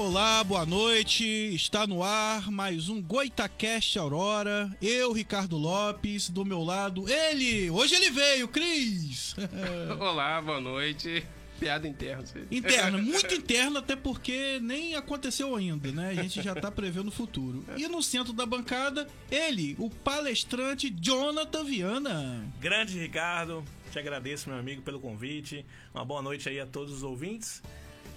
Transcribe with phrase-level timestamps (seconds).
[0.00, 1.22] Olá, boa noite.
[1.54, 4.74] Está no ar mais um Goitacast Aurora.
[4.80, 7.68] Eu, Ricardo Lopes, do meu lado, ele.
[7.68, 9.36] Hoje ele veio, Cris.
[10.00, 11.22] Olá, boa noite.
[11.60, 12.24] Piada interna.
[12.24, 12.46] sim.
[12.50, 16.08] Interna, muito interna, até porque nem aconteceu ainda, né?
[16.08, 17.62] A gente já tá prevendo o futuro.
[17.76, 22.42] E no centro da bancada, ele, o palestrante Jonathan Viana.
[22.58, 23.62] Grande Ricardo,
[23.92, 25.66] te agradeço, meu amigo, pelo convite.
[25.92, 27.62] Uma boa noite aí a todos os ouvintes.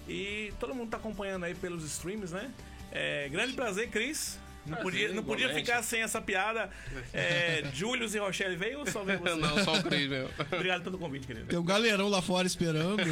[0.07, 2.51] E todo mundo tá acompanhando aí pelos streams, né?
[2.91, 4.39] É, grande prazer, Cris.
[4.65, 6.69] Não Prazer, podia, não podia ficar sem essa piada.
[7.13, 9.35] É, e Rochelle veio ou só veio você?
[9.35, 10.29] Não, só o Cris mesmo.
[10.51, 11.47] Obrigado pelo convite, querido.
[11.47, 13.03] Tem um galerão lá fora esperando.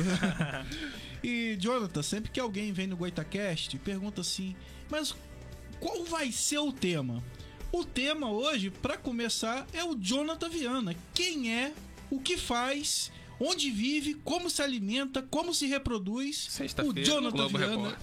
[1.22, 4.56] e, Jonathan, sempre que alguém vem no Goitacast, pergunta assim:
[4.90, 5.13] Mas
[5.79, 7.22] qual vai ser o tema?
[7.72, 10.96] O tema hoje, pra começar, é o Jonathan Viana.
[11.13, 11.73] Quem é,
[12.09, 13.12] o que faz,
[13.44, 16.47] onde vive, como se alimenta, como se reproduz.
[17.03, 17.97] O Jonathan Globo Viana.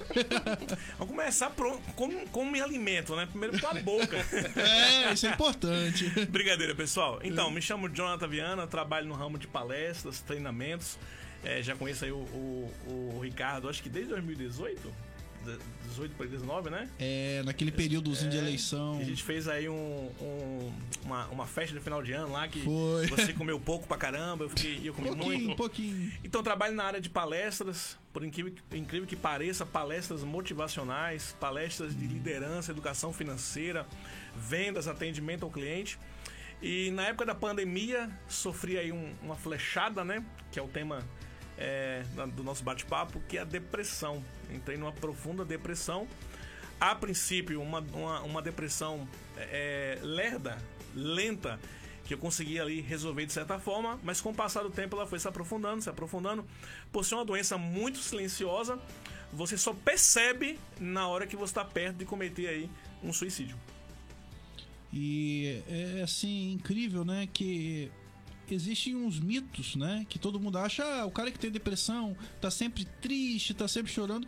[0.99, 3.27] Vamos começar por como, como me alimento, né?
[3.27, 4.17] Primeiro pela boca.
[4.57, 6.09] É, isso é importante.
[6.27, 7.21] Brincadeira, pessoal.
[7.23, 10.99] Então, me chamo Jonathan Viana, trabalho no ramo de palestras, treinamentos.
[11.45, 12.73] É, já conheço aí o, o-
[13.15, 14.93] o Ricardo, acho que desde 2018.
[15.89, 16.89] 18 para 19, né?
[16.99, 18.99] É, naquele períodozinho de eleição.
[18.99, 20.73] A gente fez aí um, um-
[21.05, 23.07] uma, uma festa de final de ano lá que Foi.
[23.07, 25.57] você comeu pouco pra caramba, eu, fiquei, eu comi Pouquinho, muito.
[25.57, 26.13] pouquinho.
[26.23, 31.97] Então trabalho na área de palestras, por incrível, que- incrível que pareça, palestras motivacionais, palestras
[31.97, 33.87] de liderança, educação financeira,
[34.37, 35.99] vendas, atendimento ao cliente.
[36.61, 40.25] E na época da pandemia sofri aí um- uma flechada, né?
[40.51, 41.03] Que é o tema
[41.59, 42.05] é,
[42.35, 44.23] do nosso bate-papo, que é a depressão.
[44.51, 46.07] Entrei numa profunda depressão.
[46.81, 50.57] A princípio, uma, uma, uma depressão é, lerda,
[50.95, 51.59] lenta,
[52.05, 55.07] que eu consegui ali resolver de certa forma, mas com o passar do tempo ela
[55.07, 56.45] foi se aprofundando, se aprofundando.
[56.93, 58.79] Por ser uma doença muito silenciosa,
[59.33, 62.71] você só percebe na hora que você está perto de cometer aí
[63.03, 63.57] um suicídio.
[64.93, 67.29] E é assim, incrível, né?
[67.31, 67.91] Que
[68.55, 70.07] existem uns mitos, né?
[70.09, 73.93] Que todo mundo acha, ah, o cara que tem depressão tá sempre triste, tá sempre
[73.93, 74.27] chorando.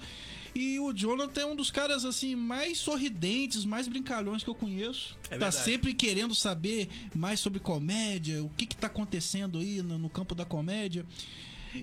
[0.54, 5.16] E o Jonathan é um dos caras, assim, mais sorridentes, mais brincalhões que eu conheço.
[5.30, 9.98] É tá sempre querendo saber mais sobre comédia, o que que tá acontecendo aí no,
[9.98, 11.06] no campo da comédia.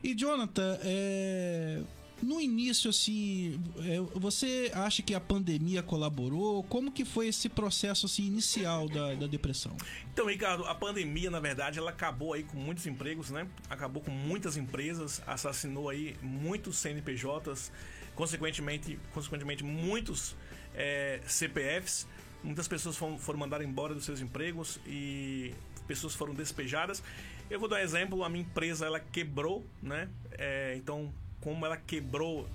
[0.04, 1.82] E, Jonathan, é...
[2.22, 6.64] No início, assim, é, você acha que a pandemia colaborou?
[6.64, 9.78] Como que foi esse processo assim, inicial da, da depressão?
[10.12, 13.48] Então, Ricardo, a pandemia, na verdade, ela acabou aí com muitos empregos, né?
[13.70, 17.72] Acabou com muitas empresas, assassinou aí muitos CNPJs,
[18.16, 20.36] consequentemente, consequentemente muitos
[20.74, 22.08] é, CPFs.
[22.44, 25.54] Muitas pessoas foram, foram mandadas embora dos seus empregos e
[25.88, 27.04] pessoas foram despejadas.
[27.50, 30.10] Eu vou dar um exemplo, a minha empresa ela quebrou, né?
[30.32, 31.14] É, então,
[31.48, 32.46] como ela quebrou,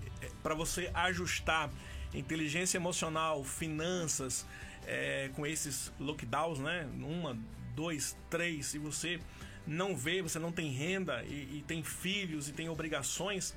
[0.42, 1.70] para você ajustar
[2.12, 4.44] inteligência emocional, finanças,
[4.86, 6.86] é, com esses lockdowns, né?
[7.00, 7.34] Uma,
[7.74, 9.18] dois, três, e você
[9.66, 13.54] não vê, você não tem renda e, e tem filhos e tem obrigações.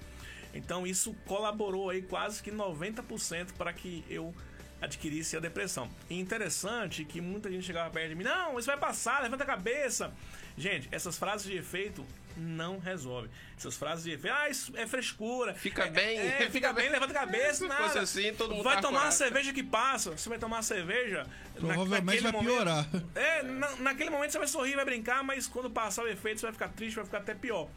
[0.54, 4.34] Então isso colaborou aí quase que 90% para que eu
[4.80, 5.90] adquirisse a depressão.
[6.10, 9.48] E interessante que muita gente chegava perto de mim, não, isso vai passar, levanta a
[9.48, 10.14] cabeça.
[10.58, 12.06] Gente, essas frases de efeito
[12.38, 13.30] não resolvem.
[13.58, 15.54] Essas frases de efeito, ah, isso é frescura.
[15.54, 16.92] Fica É, bem, é, fica, fica bem, bem.
[16.94, 17.84] levanta a cabeça, Se nada.
[17.84, 19.18] fosse assim, todo mundo Vai tava tomar uma curado.
[19.18, 20.12] cerveja que passa.
[20.12, 21.26] Você vai tomar uma cerveja.
[21.60, 22.88] na- Provavelmente naquele vai piorar.
[23.16, 26.46] É, na- naquele momento você vai sorrir, vai brincar, mas quando passar o efeito você
[26.48, 27.70] vai ficar triste, vai ficar até pior.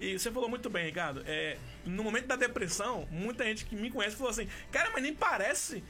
[0.00, 1.22] E você falou muito bem, Ricardo.
[1.26, 5.14] É, no momento da depressão, muita gente que me conhece falou assim: Cara, mas nem
[5.14, 5.84] parece.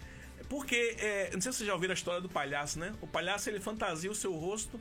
[0.49, 2.93] Porque, é, não sei se vocês já ouviram a história do palhaço, né?
[3.01, 4.81] O palhaço ele fantasia o seu rosto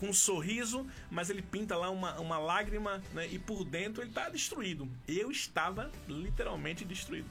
[0.00, 3.28] com um sorriso, mas ele pinta lá uma, uma lágrima, né?
[3.30, 4.88] E por dentro ele tá destruído.
[5.06, 7.28] Eu estava literalmente destruído.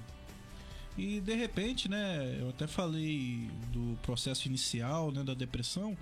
[0.96, 5.98] E de repente, né, eu até falei do processo inicial, né, da depressão,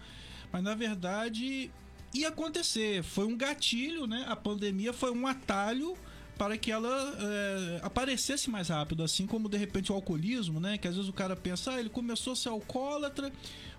[0.52, 1.72] mas na verdade
[2.14, 4.26] ia acontecer, foi um gatilho, né?
[4.28, 5.96] A pandemia foi um atalho
[6.38, 10.78] para que ela é, aparecesse mais rápido, assim como de repente o alcoolismo, né?
[10.78, 13.32] Que às vezes o cara pensa, ah, ele começou a ser alcoólatra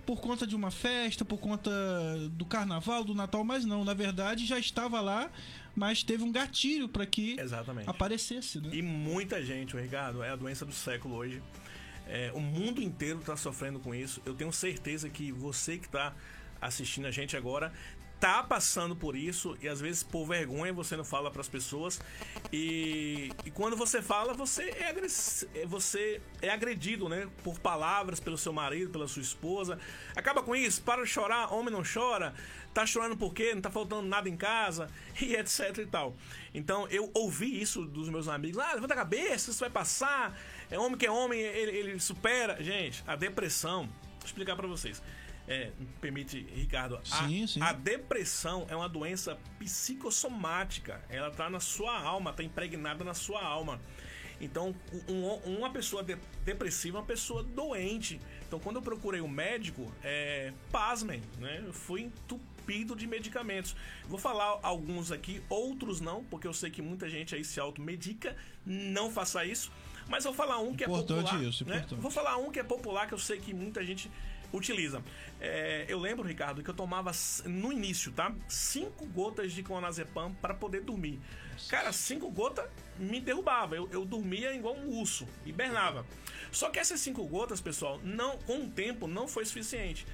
[0.08, 1.70] por conta de uma festa, por conta
[2.30, 5.30] do carnaval, do Natal, mas não, na verdade já estava lá,
[5.76, 7.90] mas teve um gatilho para que Exatamente.
[7.90, 8.70] aparecesse, né?
[8.72, 11.42] E muita gente, o Ricardo, é a doença do século hoje.
[12.06, 14.22] É, o mundo inteiro está sofrendo com isso.
[14.24, 16.14] Eu tenho certeza que você que está
[16.58, 17.70] assistindo a gente agora
[18.20, 22.00] tá passando por isso e às vezes por vergonha você não fala para as pessoas.
[22.52, 24.94] E, e quando você fala você é,
[25.54, 29.78] é- você é agredido né por palavras pelo seu marido pela sua esposa.
[30.16, 30.82] Acaba com isso?
[30.82, 32.34] Para de chorar homem não chora.
[32.74, 33.54] Tá chorando por quê?
[33.54, 34.88] Não tá faltando nada em casa?
[35.20, 36.16] E etc e tal.
[36.54, 38.58] Então eu ouvi isso dos meus amigos.
[38.58, 40.38] Ah levanta a cabeça isso vai passar.
[40.70, 42.62] É homem que é homem, ele, ele supera.
[42.62, 43.82] Gente, a depressão,
[44.18, 45.02] vou explicar pra vocês.
[45.48, 46.96] É, permite, Ricardo.
[46.96, 47.60] A, Sim, sim.
[47.62, 51.00] a depressão é uma doença psicossomática.
[51.08, 53.80] Ela tá na sua alma, tá impregnada na sua alma.
[54.40, 54.74] Então,
[55.08, 58.20] um- uma pessoa de- depressiva é uma pessoa doente.
[58.46, 61.62] Então, quando eu procurei um médico, é, pasmem, né?
[61.66, 63.74] Eu fui entupido de medicamentos.
[64.06, 68.36] Vou falar alguns aqui, outros não, porque eu sei que muita gente aí se automedica.
[68.64, 69.72] Não faça isso.
[70.08, 71.42] Mas eu vou falar um que Importante é popular.
[71.44, 71.84] isso, né?
[71.90, 74.10] Vou falar um que é popular, que eu sei que muita gente
[74.52, 75.02] utiliza.
[75.40, 77.12] É, eu lembro, Ricardo, que eu tomava
[77.44, 78.34] no início, tá?
[78.48, 81.20] Cinco gotas de clonazepam para poder dormir.
[81.68, 82.68] Cara, cinco gotas
[82.98, 83.76] me derrubava.
[83.76, 86.04] Eu, eu dormia igual um urso, hibernava.
[86.50, 90.06] Só que essas cinco gotas, pessoal, não, com o tempo não foi suficiente.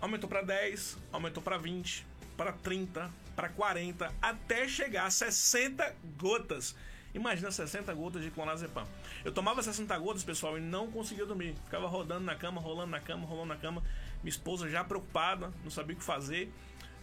[0.00, 2.04] Aumentou para 10, aumentou para 20,
[2.36, 6.74] para 30, para 40, até chegar a 60 gotas.
[7.14, 8.84] Imagina 60 gotas de clonazepam.
[9.24, 11.54] Eu tomava 60 gotas, pessoal, e não conseguia dormir.
[11.64, 13.82] Ficava rodando na cama, rolando na cama, rolando na cama.
[14.22, 16.50] Minha esposa já preocupada, não sabia o que fazer.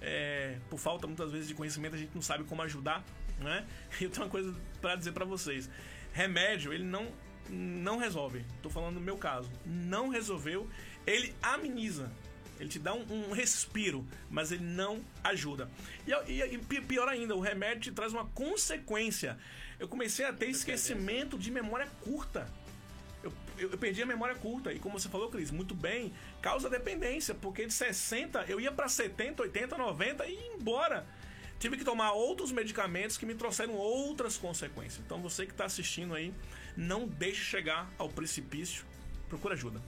[0.01, 3.03] É, por falta muitas vezes de conhecimento, a gente não sabe como ajudar,
[3.39, 3.65] né?
[3.99, 5.69] E eu tenho uma coisa para dizer para vocês.
[6.13, 7.07] Remédio, ele não
[7.51, 8.45] não resolve.
[8.61, 9.49] Tô falando no meu caso.
[9.65, 10.69] Não resolveu.
[11.05, 12.11] Ele ameniza.
[12.59, 15.67] Ele te dá um, um respiro, mas ele não ajuda.
[16.05, 19.37] E, e- e pi- pior ainda, o remédio te traz uma consequência.
[19.79, 22.51] Eu comecei a ter esquecimento de memória curta.
[23.23, 24.73] Eu, eu, eu perdi a memória curta.
[24.73, 28.89] E como você falou, Cris, muito bem, causa dependência, porque de 60 eu ia para
[28.89, 31.07] 70, 80, 90 e ia embora.
[31.59, 35.01] Tive que tomar outros medicamentos que me trouxeram outras consequências.
[35.05, 36.33] Então você que está assistindo aí,
[36.75, 38.85] não deixe chegar ao precipício.
[39.27, 39.81] Procura ajuda.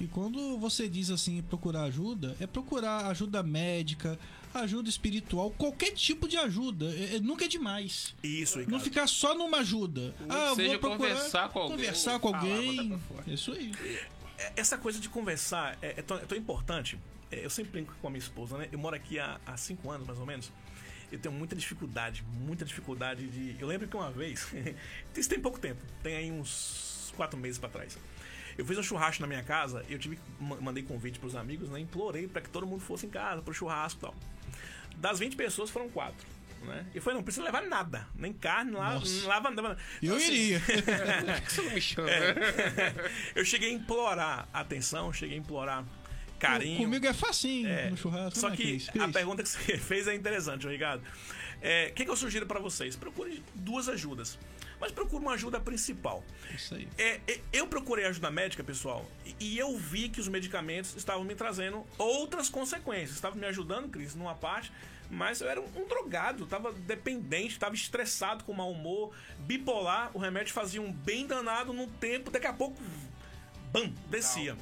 [0.00, 4.18] E quando você diz assim, procurar ajuda, é procurar ajuda médica,
[4.52, 6.86] ajuda espiritual, qualquer tipo de ajuda.
[6.86, 8.14] É- é- nunca é demais.
[8.22, 8.82] Isso, Não Ricardo.
[8.84, 10.14] ficar só numa ajuda.
[10.28, 12.98] Ah, que seja vou procurar conversar com alguém, Conversar com botar alguém.
[13.08, 13.24] fora.
[13.28, 13.72] Isso aí.
[14.36, 16.98] É, Essa coisa de conversar é, é tão, é tão importante.
[17.30, 18.68] É, eu sempre brinco com a minha esposa, né?
[18.72, 20.50] Eu moro aqui há, há cinco anos, mais ou menos.
[21.12, 23.56] Eu tenho muita dificuldade, muita dificuldade de.
[23.60, 24.48] Eu lembro que uma vez,
[25.16, 27.96] isso tem pouco tempo, tem aí uns quatro meses pra trás.
[28.56, 31.80] Eu fiz um churrasco na minha casa, eu tive mandei convite pros amigos, né?
[31.80, 34.14] Implorei pra que todo mundo fosse em casa pro churrasco e tal.
[34.96, 36.26] Das 20 pessoas foram quatro.
[36.62, 36.86] Né?
[36.94, 39.76] E foi, não precisa levar nada, nem carne, não lava, não lava nada.
[40.02, 40.62] Eu Então, assim, iria.
[41.46, 42.08] Você não me chama?
[43.34, 45.84] eu cheguei a implorar atenção, cheguei a implorar
[46.38, 46.78] carinho.
[46.78, 48.38] Comigo é facinho É, no churrasco.
[48.38, 48.88] Só né, que Cris?
[48.98, 51.02] a pergunta que você fez é interessante, Ricardo.
[51.60, 52.96] É, O que, que eu sugiro pra vocês?
[52.96, 54.38] Procure duas ajudas.
[54.80, 56.24] Mas procure uma ajuda principal.
[56.54, 56.88] Isso aí.
[56.98, 59.06] É, é, eu procurei ajuda médica, pessoal,
[59.40, 63.12] e, eu vi que os medicamentos estavam me trazendo outras consequências.
[63.12, 64.72] Estavam me ajudando, Cris, numa parte,
[65.10, 70.10] mas eu era um, drogado, estava dependente, estava estressado, com mau humor, bipolar.
[70.14, 72.80] O remédio fazia um bem danado no tempo, daqui a pouco,
[73.72, 74.56] bam, descia.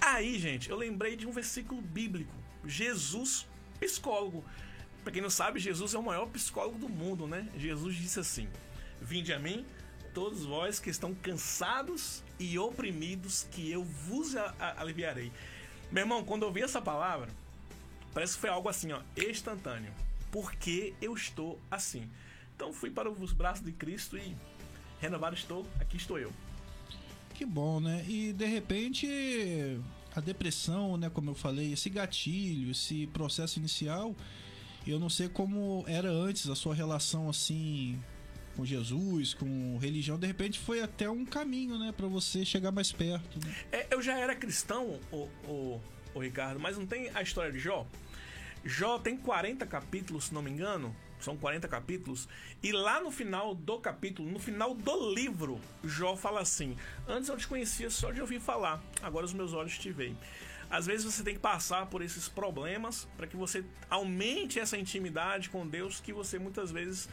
[0.00, 2.34] Aí, gente, eu lembrei de um versículo bíblico.
[2.64, 3.46] Jesus,
[3.78, 4.44] psicólogo.
[5.02, 7.48] Pra quem não sabe, Jesus é o maior psicólogo do mundo, né?
[7.56, 8.48] Jesus disse assim:
[9.02, 9.66] Vinde a mim,
[10.14, 14.34] todos vós que estão cansados e oprimidos, que eu vos
[14.78, 15.32] aliviarei.
[15.90, 17.28] Meu irmão, quando eu vi essa palavra,
[18.14, 19.92] parece que foi algo assim, ó, instantâneo.
[20.30, 22.08] Porque eu estou assim.
[22.54, 24.36] Então fui para os braços de Cristo e
[25.00, 26.32] renovado estou, aqui estou eu.
[27.34, 28.04] Que bom, né?
[28.08, 29.78] E de repente
[30.14, 34.14] a depressão, né, como eu falei, esse gatilho, esse processo inicial,
[34.86, 37.98] eu não sei como era antes a sua relação assim
[38.56, 42.92] com Jesus, com religião, de repente foi até um caminho, né, Pra você chegar mais
[42.92, 43.38] perto.
[43.44, 43.54] Né?
[43.70, 45.80] É, eu já era cristão, o, o,
[46.14, 47.86] o Ricardo, mas não tem a história de Jó?
[48.64, 50.94] Jó tem 40 capítulos, se não me engano.
[51.20, 52.28] São 40 capítulos.
[52.62, 57.36] E lá no final do capítulo, no final do livro, Jó fala assim: Antes eu
[57.36, 60.18] te conhecia só de ouvir falar, agora os meus olhos te veem.
[60.68, 65.50] Às vezes você tem que passar por esses problemas para que você aumente essa intimidade
[65.50, 67.08] com Deus que você muitas vezes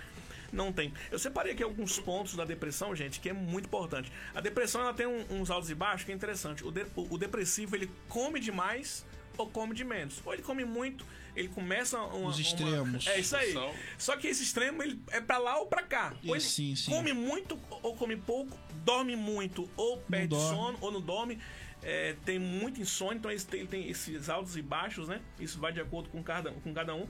[0.51, 0.93] não tem.
[1.11, 4.11] Eu separei aqui alguns pontos da depressão, gente, que é muito importante.
[4.33, 6.65] A depressão ela tem um- uns altos e baixos que é interessante.
[6.65, 9.05] O, de- o- o depressivo ele come demais
[9.37, 10.21] ou come de menos.
[10.25, 13.07] Ou ele come muito, ele começa uma, Os uma- extremos.
[13.07, 13.53] É isso aí.
[13.97, 16.13] Só que esse extremo ele é pra lá ou pra cá.
[16.27, 16.91] Ou ele Sim, sim.
[16.91, 20.49] come muito ou come pouco, dorme muito ou perde dorme.
[20.55, 21.39] sono ou não dorme.
[21.81, 25.21] É, tem muito insônia, então ele tem, ele tem esses altos e baixos, né?
[25.39, 27.07] Isso vai de acordo com cada, com cada um.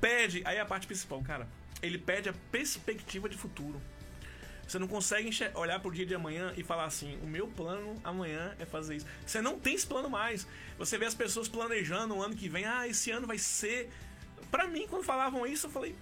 [0.00, 1.48] Perde, aí é a parte principal, cara.
[1.82, 3.80] Ele perde a perspectiva de futuro.
[4.68, 8.54] Você não consegue olhar pro dia de amanhã e falar assim: o meu plano amanhã
[8.58, 9.06] é fazer isso.
[9.24, 10.46] Você não tem esse plano mais.
[10.76, 13.90] Você vê as pessoas planejando o ano que vem, ah, esse ano vai ser.
[14.50, 15.94] Pra mim, quando falavam isso, eu falei: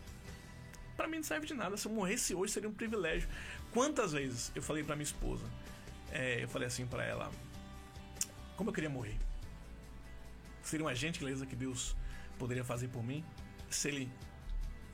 [0.97, 1.77] pra mim não serve de nada.
[1.77, 3.29] Se eu morresse hoje seria um privilégio.
[3.73, 5.45] Quantas vezes eu falei pra minha esposa:
[6.11, 7.31] é, eu falei assim pra ela:
[8.57, 9.17] Como eu queria morrer?
[10.61, 11.95] Seria uma gentileza que Deus
[12.37, 13.25] poderia fazer por mim
[13.71, 14.11] se Ele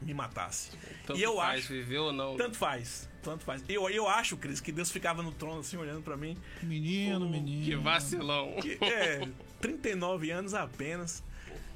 [0.05, 0.71] me matasse.
[1.07, 1.73] Tanto e eu faz acho.
[1.73, 2.37] viver ou não.
[2.37, 3.63] Tanto faz, tanto faz.
[3.69, 6.37] Eu, eu acho, Cris, que Deus ficava no trono assim, olhando pra mim.
[6.63, 7.65] Menino, O- menino.
[7.65, 8.55] Que vacilão.
[8.61, 9.29] Que, é,
[9.61, 11.23] 39 anos apenas.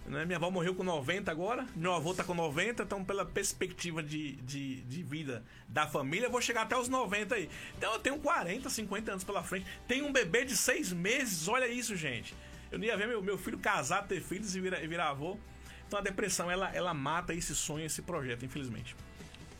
[0.06, 0.24] Né?
[0.24, 4.36] Minha avó morreu com 90 agora, meu avô tá com 90, então pela perspectiva de,
[4.36, 7.50] de, de vida da família, eu vou chegar até os 90 aí.
[7.76, 9.66] Então eu tenho 40, 50 anos pela frente.
[9.88, 12.34] Tenho um bebê de 6 meses, olha isso, gente.
[12.70, 15.36] Eu não ia ver meu, meu filho casar, ter filhos e virar, e virar avô.
[15.86, 18.94] Então a depressão, ela, ela mata esse sonho, esse projeto, infelizmente.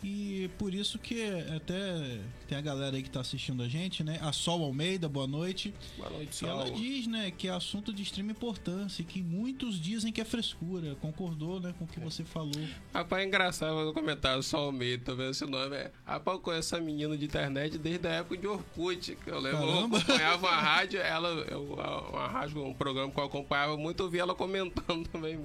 [0.05, 1.21] E por isso que
[1.57, 4.19] até tem a galera aí que tá assistindo a gente, né?
[4.23, 5.75] A Sol Almeida, boa noite.
[5.97, 6.77] Boa noite, E ela Sol.
[6.77, 10.95] diz, né, que é assunto de extrema importância e que muitos dizem que é frescura.
[11.01, 12.53] Concordou, né, com o que você falou.
[12.95, 15.75] Rapaz, é engraçado no comentário, só o meio, tá vendo esse nome?
[15.75, 19.17] É, rapaz, eu conheço essa menina de internet desde a época de Orkut.
[19.17, 19.99] Que eu lembro, eu Caramba.
[19.99, 21.65] acompanhava uma rádio, ela, eu,
[22.13, 25.41] uma rádio, um programa que eu acompanhava muito, eu vi ela comentando também.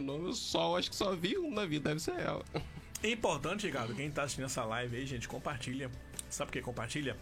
[0.00, 2.44] Nome eu só, acho que só vi um na vida, deve ser ela.
[3.02, 5.90] É importante, Ricardo, quem tá assistindo essa live aí, gente, compartilha.
[6.28, 7.16] Sabe por que compartilha?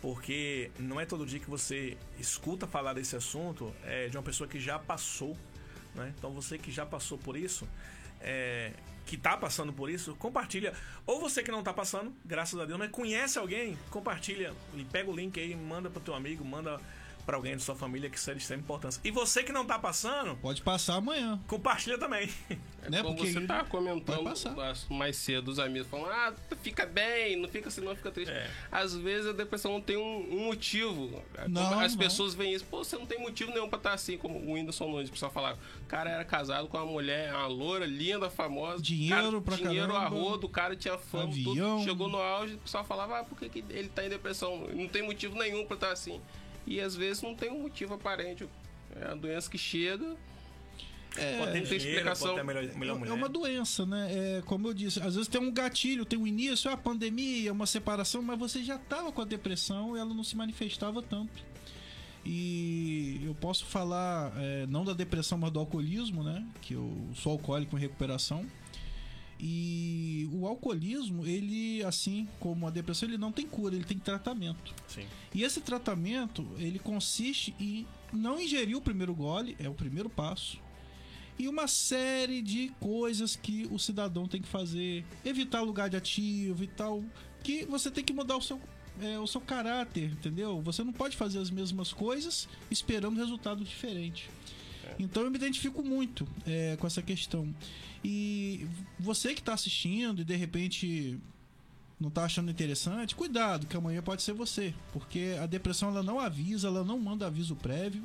[0.00, 4.48] Porque não é todo dia que você escuta falar desse assunto é, de uma pessoa
[4.48, 5.36] que já passou,
[5.94, 6.12] né?
[6.18, 7.68] Então você que já passou por isso,
[8.20, 8.72] é,
[9.04, 10.72] que tá passando por isso, compartilha.
[11.06, 14.54] Ou você que não tá passando, graças a Deus, mas conhece alguém, compartilha.
[14.90, 16.80] Pega o link aí, manda pro teu amigo, manda
[17.24, 19.00] pra alguém da sua família que isso é de extrema importância.
[19.04, 21.40] E você que não tá passando, Pode passar amanhã.
[21.46, 22.28] compartilha também.
[22.84, 24.24] É Né, como porque você vai comentando
[24.90, 28.32] mais cedo, os amigos falam, ah, fica bem, não fica assim, não fica triste.
[28.32, 28.50] É.
[28.72, 31.22] Às vezes a depressão não tem um, um motivo.
[31.48, 31.98] Não, as não.
[32.00, 34.88] pessoas veem isso, pô, você não tem motivo nenhum pra estar assim, como o Whindersson
[34.88, 38.82] Nunes, o pessoal falar, o cara era casado com uma mulher, uma loura, linda, famosa.
[38.82, 40.06] Dinheiro cara, pra Dinheiro caramba.
[40.06, 41.76] a rodo, o cara tinha fama, Avião.
[41.76, 44.66] tudo, chegou no auge, o pessoal falava, ah, por que, que ele tá em depressão?
[44.74, 46.20] Não tem motivo nenhum pra estar assim.
[46.66, 48.48] E às vezes não tem um motivo aparente.
[48.94, 50.16] É a doença que chega,
[51.16, 52.28] É, Pode ter não tem dinheiro, explicação.
[52.28, 53.12] pode ter melhor, melhor é mulher.
[53.12, 54.08] uma doença, né?
[54.38, 57.52] É, como eu disse, às vezes tem um gatilho, tem um início, é a pandemia,
[57.52, 61.44] uma separação, mas você já estava com a depressão e ela não se manifestava tanto.
[62.24, 66.46] E eu posso falar, é, não da depressão, mas do alcoolismo, né?
[66.62, 68.46] Que eu sou alcoólico em recuperação.
[69.44, 74.72] E o alcoolismo, ele, assim como a depressão, ele não tem cura, ele tem tratamento.
[74.86, 75.04] Sim.
[75.34, 80.60] E esse tratamento, ele consiste em não ingerir o primeiro gole, é o primeiro passo.
[81.36, 85.04] E uma série de coisas que o cidadão tem que fazer.
[85.24, 87.02] Evitar lugar de ativo e tal.
[87.42, 88.60] Que você tem que mudar o seu,
[89.00, 90.62] é, o seu caráter, entendeu?
[90.62, 94.30] Você não pode fazer as mesmas coisas esperando resultado diferente.
[94.98, 97.54] Então eu me identifico muito é, com essa questão.
[98.04, 98.66] E
[98.98, 101.18] você que está assistindo e de repente
[102.00, 104.74] não tá achando interessante, cuidado, que amanhã pode ser você.
[104.92, 108.02] Porque a depressão ela não avisa, ela não manda aviso prévio,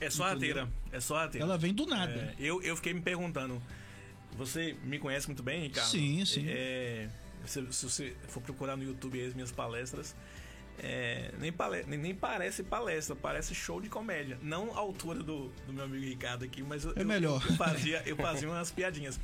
[0.00, 0.68] É só rateira.
[0.90, 1.46] É só rateira.
[1.46, 2.12] ela vem do nada.
[2.12, 3.60] É, eu, eu fiquei me perguntando.
[4.36, 5.88] Você me conhece muito bem, Ricardo?
[5.88, 6.44] Sim, sim.
[6.48, 7.08] É,
[7.46, 10.14] se, se você for procurar no YouTube as minhas palestras,
[10.78, 14.38] é, nem, nem, parece palestra, parece show de comédia.
[14.42, 17.44] Não a altura do, do meu amigo Ricardo aqui, mas eu, É eu- melhor.
[17.48, 19.18] Eu, fazia, eu fazia umas piadinhas.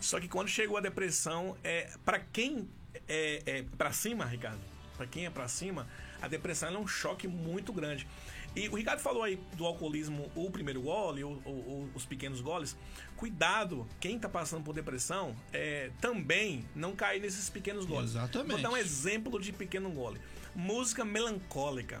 [0.00, 2.68] Só que quando chegou a depressão, é, para quem
[3.08, 4.60] é, é para cima, Ricardo,
[4.96, 5.88] para quem é para cima,
[6.22, 8.06] a depressão é um choque muito grande.
[8.56, 12.40] E o Ricardo falou aí do alcoolismo, o primeiro gole, ou, ou- ou os pequenos
[12.40, 12.76] goles.
[13.16, 18.10] Cuidado, quem tá passando por depressão, é, também não cair nesses pequenos goles.
[18.10, 18.52] Exatamente.
[18.52, 20.20] Vou dar um exemplo de pequeno gole.
[20.54, 22.00] Música melancólica.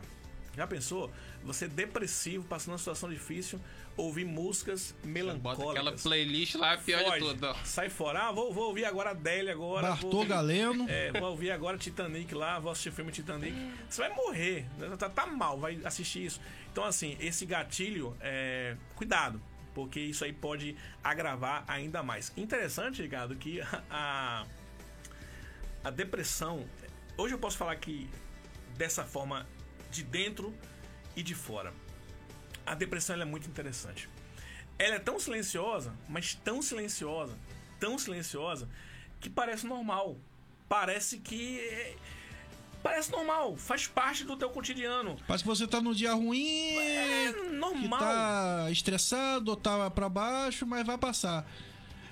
[0.56, 1.10] Já pensou?
[1.42, 3.60] Você depressivo, passando uma situação difícil,
[3.96, 5.58] ouvir músicas melancólicas.
[5.64, 7.12] Bota aquela playlist lá, a pior Foge.
[7.12, 7.56] de tudo.
[7.64, 8.28] Sai fora.
[8.28, 9.88] Ah, vou, vou ouvir agora Adele agora.
[9.88, 10.86] vou Bartô ouvir- Galeno.
[10.88, 13.54] É, vou ouvir agora Titanic lá, vou assistir o filme Titanic.
[13.90, 14.64] Você vai morrer.
[14.96, 16.40] Tá, tá mal, vai assistir isso.
[16.72, 19.42] Então, assim, esse gatilho, é, cuidado.
[19.74, 22.32] Porque isso aí pode agravar ainda mais.
[22.36, 24.46] Interessante, Ricardo, que a,
[25.82, 26.64] a depressão.
[27.18, 28.08] Hoje eu posso falar que
[28.76, 29.46] dessa forma
[29.90, 30.54] de dentro
[31.16, 31.72] e de fora.
[32.66, 34.08] A depressão é muito interessante.
[34.78, 37.36] Ela é tão silenciosa, mas tão silenciosa,
[37.78, 38.68] tão silenciosa,
[39.20, 40.16] que parece normal.
[40.68, 41.60] Parece que.
[41.60, 41.96] é-
[42.82, 45.16] Parece normal, faz parte do teu cotidiano.
[45.26, 47.98] Parece que você tá num dia ruim, É que normal.
[47.98, 51.50] tá estressado, ou tá pra baixo, mas vai passar.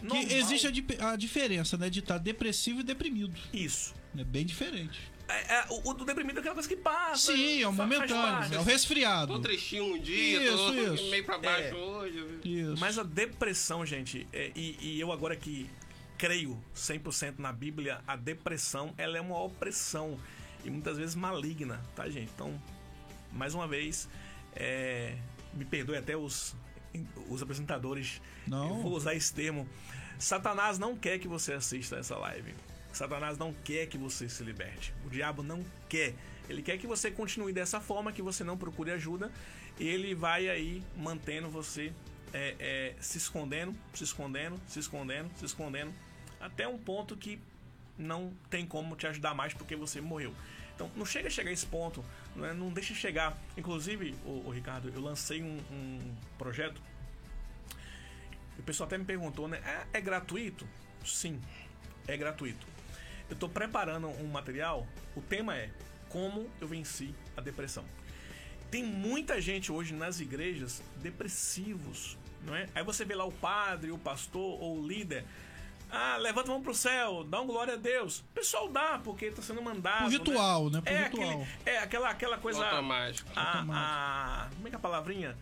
[0.01, 0.27] normal.
[0.27, 0.67] Que existe
[0.99, 3.39] a, a diferença, né, de estar depressivo e deprimido.
[3.53, 3.95] Isso.
[4.17, 4.99] É bem diferente.
[5.33, 7.33] É, é, o, o deprimido é aquela coisa que passa.
[7.35, 9.33] Sim, é um fa- faz momentâneo, é o resfriado.
[9.35, 11.11] Tô tristinho um dia, Isso, tô isso.
[11.11, 11.75] meio pra baixo É.
[11.75, 12.27] hoje.
[12.45, 12.77] Isso.
[12.79, 15.69] Mas a depressão, gente, é, e, e eu agora que
[16.19, 20.19] creio 100% na Bíblia, a depressão ela é uma opressão
[20.65, 22.31] e muitas vezes maligna, tá, gente?
[22.35, 22.61] Então,
[23.33, 24.09] mais uma vez,
[24.55, 25.17] é,
[25.55, 26.55] me perdoe até os,
[27.29, 28.69] os apresentadores, Não.
[28.69, 29.69] eu vou usar esse termo.
[30.19, 32.55] Satanás não quer que você assista essa live.
[32.93, 34.93] Satanás não quer que você se liberte.
[35.05, 36.15] O diabo não quer.
[36.49, 39.31] Ele quer que você continue dessa forma, que você não procure ajuda.
[39.79, 41.93] Ele vai aí mantendo você
[42.33, 45.93] é, é, se escondendo, se escondendo, se escondendo, se escondendo,
[46.41, 47.41] até um ponto que
[47.97, 50.35] não tem como te ajudar mais porque você morreu.
[50.75, 52.55] Então não chega a chegar a esse ponto, não, é?
[52.55, 53.39] não deixa chegar.
[53.57, 56.81] Inclusive, o, Ricardo, eu lancei um, um projeto.
[58.59, 59.61] O pessoal até me perguntou, né?
[59.65, 60.67] É, é gratuito?
[61.05, 61.41] Sim,
[62.07, 62.72] é gratuito.
[63.33, 64.87] Eu estou preparando um material.
[65.17, 65.71] O tema é
[66.11, 67.83] como eu venci a depressão.
[68.71, 72.69] Tem muita gente hoje nas igrejas depressivos, não é?
[72.75, 75.25] Aí você vê lá o padre, o pastor ou o líder.
[75.91, 78.19] Ah, levanta a mão pro céu, dá um glória a Deus.
[78.19, 80.05] O pessoal dá, porque está sendo mandado.
[80.05, 80.83] O ritual, né?
[80.85, 80.93] né?
[80.93, 81.31] É, ritual.
[81.31, 82.63] Aquele, é aquela, aquela coisa.
[82.63, 83.31] Automático.
[83.35, 85.39] A, a, como é que é a palavrinha?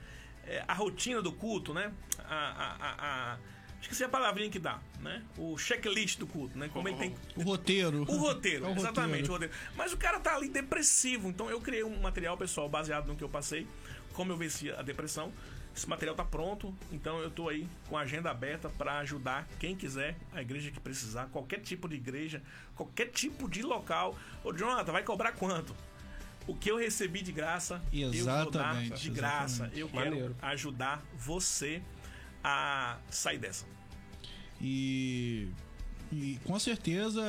[0.46, 1.92] É, a rotina do culto, né?
[2.20, 3.38] A, a, a, a
[3.81, 5.23] esqueci a palavrinha que dá, né?
[5.38, 6.69] O checklist do culto, né?
[6.73, 7.14] Como ele tem.
[7.37, 8.03] O roteiro.
[8.03, 9.31] O roteiro, É o exatamente, roteiro.
[9.31, 9.55] o roteiro.
[9.77, 13.25] Mas o cara tá ali depressivo, então eu criei um material, pessoal, baseado no que
[13.25, 13.66] eu passei,
[14.12, 15.33] como eu venci a depressão.
[15.75, 19.77] Esse material tá pronto, então eu tô aí com a agenda aberta para ajudar quem
[19.77, 22.43] quiser, a igreja que precisar, qualquer tipo de igreja,
[22.75, 24.19] qualquer tipo de local.
[24.43, 25.75] Ô, Jonathan, vai cobrar quanto?
[26.47, 29.53] O que eu recebi de graça, eu vou dar Exatamente, de graça.
[29.55, 29.79] exatamente.
[29.81, 30.37] Eu quero Maneiro.
[30.43, 31.81] ajudar você
[32.42, 33.64] a sair dessa.
[34.61, 35.48] E,
[36.12, 37.20] e com certeza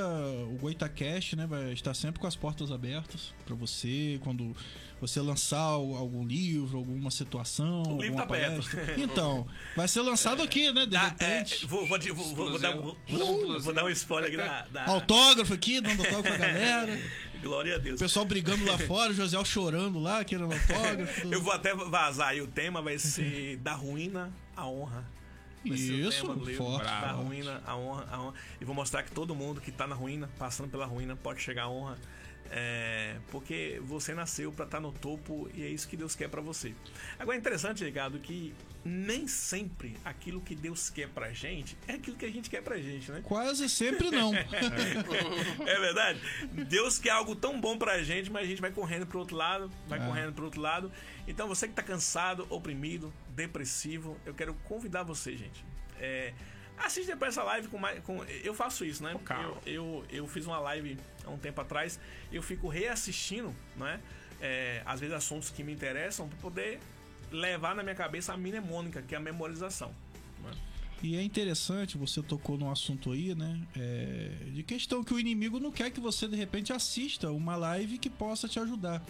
[0.50, 4.56] o Goitacast né, vai estar sempre com as portas abertas para você quando
[5.00, 7.82] você lançar al- algum livro, alguma situação.
[7.84, 8.70] O livro tá perto.
[8.70, 9.02] palestra.
[9.02, 10.86] Então, vai ser lançado aqui, né?
[10.86, 11.66] De Ah, é, repente.
[11.66, 15.54] vou, vou, vou, vou, vou dar, vou- vou dar um spoiler aqui da, da- Autógrafo
[15.54, 17.00] aqui, dando autógrafo pra galera.
[17.42, 18.00] Glória a Deus.
[18.00, 21.28] O pessoal brigando lá fora, o José chorando lá, querendo autógrafo.
[21.34, 25.06] Eu vou até vazar aí o tema, vai ser da ruína à honra.
[25.64, 28.34] Isso, tema forte, Da ruína à honra, à honra.
[28.60, 31.64] E vou mostrar que todo mundo que tá na ruína, passando pela ruína, pode chegar
[31.64, 31.98] à honra.
[32.50, 36.42] É, porque você nasceu para estar no topo e é isso que Deus quer para
[36.42, 36.74] você.
[37.18, 42.18] Agora é interessante, Ricardo, que nem sempre aquilo que Deus quer pra gente é aquilo
[42.18, 43.22] que a gente quer pra gente, né?
[43.24, 44.32] Quase sempre não.
[45.68, 46.20] É verdade?
[46.68, 49.72] Deus quer algo tão bom pra gente, mas a gente vai correndo pro outro lado,
[49.88, 50.06] vai É.
[50.06, 50.92] correndo pro outro lado.
[51.28, 55.64] Então você que tá cansado, oprimido, depressivo, eu quero convidar você, gente.
[56.00, 56.34] É,
[56.78, 58.00] assiste depois essa live com mais.
[58.04, 59.14] Com, eu faço isso, né?
[59.14, 62.00] Eu, eu, eu fiz uma live há um tempo atrás,
[62.32, 64.00] eu fico reassistindo, né?
[64.42, 66.80] É, às vezes assuntos que me interessam pra poder
[67.32, 69.94] levar na minha cabeça a mnemônica, que é a memorização.
[70.44, 70.52] né?
[71.04, 73.60] E é interessante, você tocou num assunto aí, né?
[73.76, 77.98] é, de questão que o inimigo não quer que você, de repente, assista uma live
[77.98, 79.04] que possa te ajudar.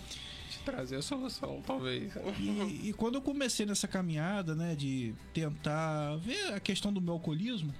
[0.63, 2.13] Trazer a solução, talvez.
[2.39, 7.13] E, e quando eu comecei nessa caminhada, né, de tentar ver a questão do meu
[7.15, 7.73] alcoolismo,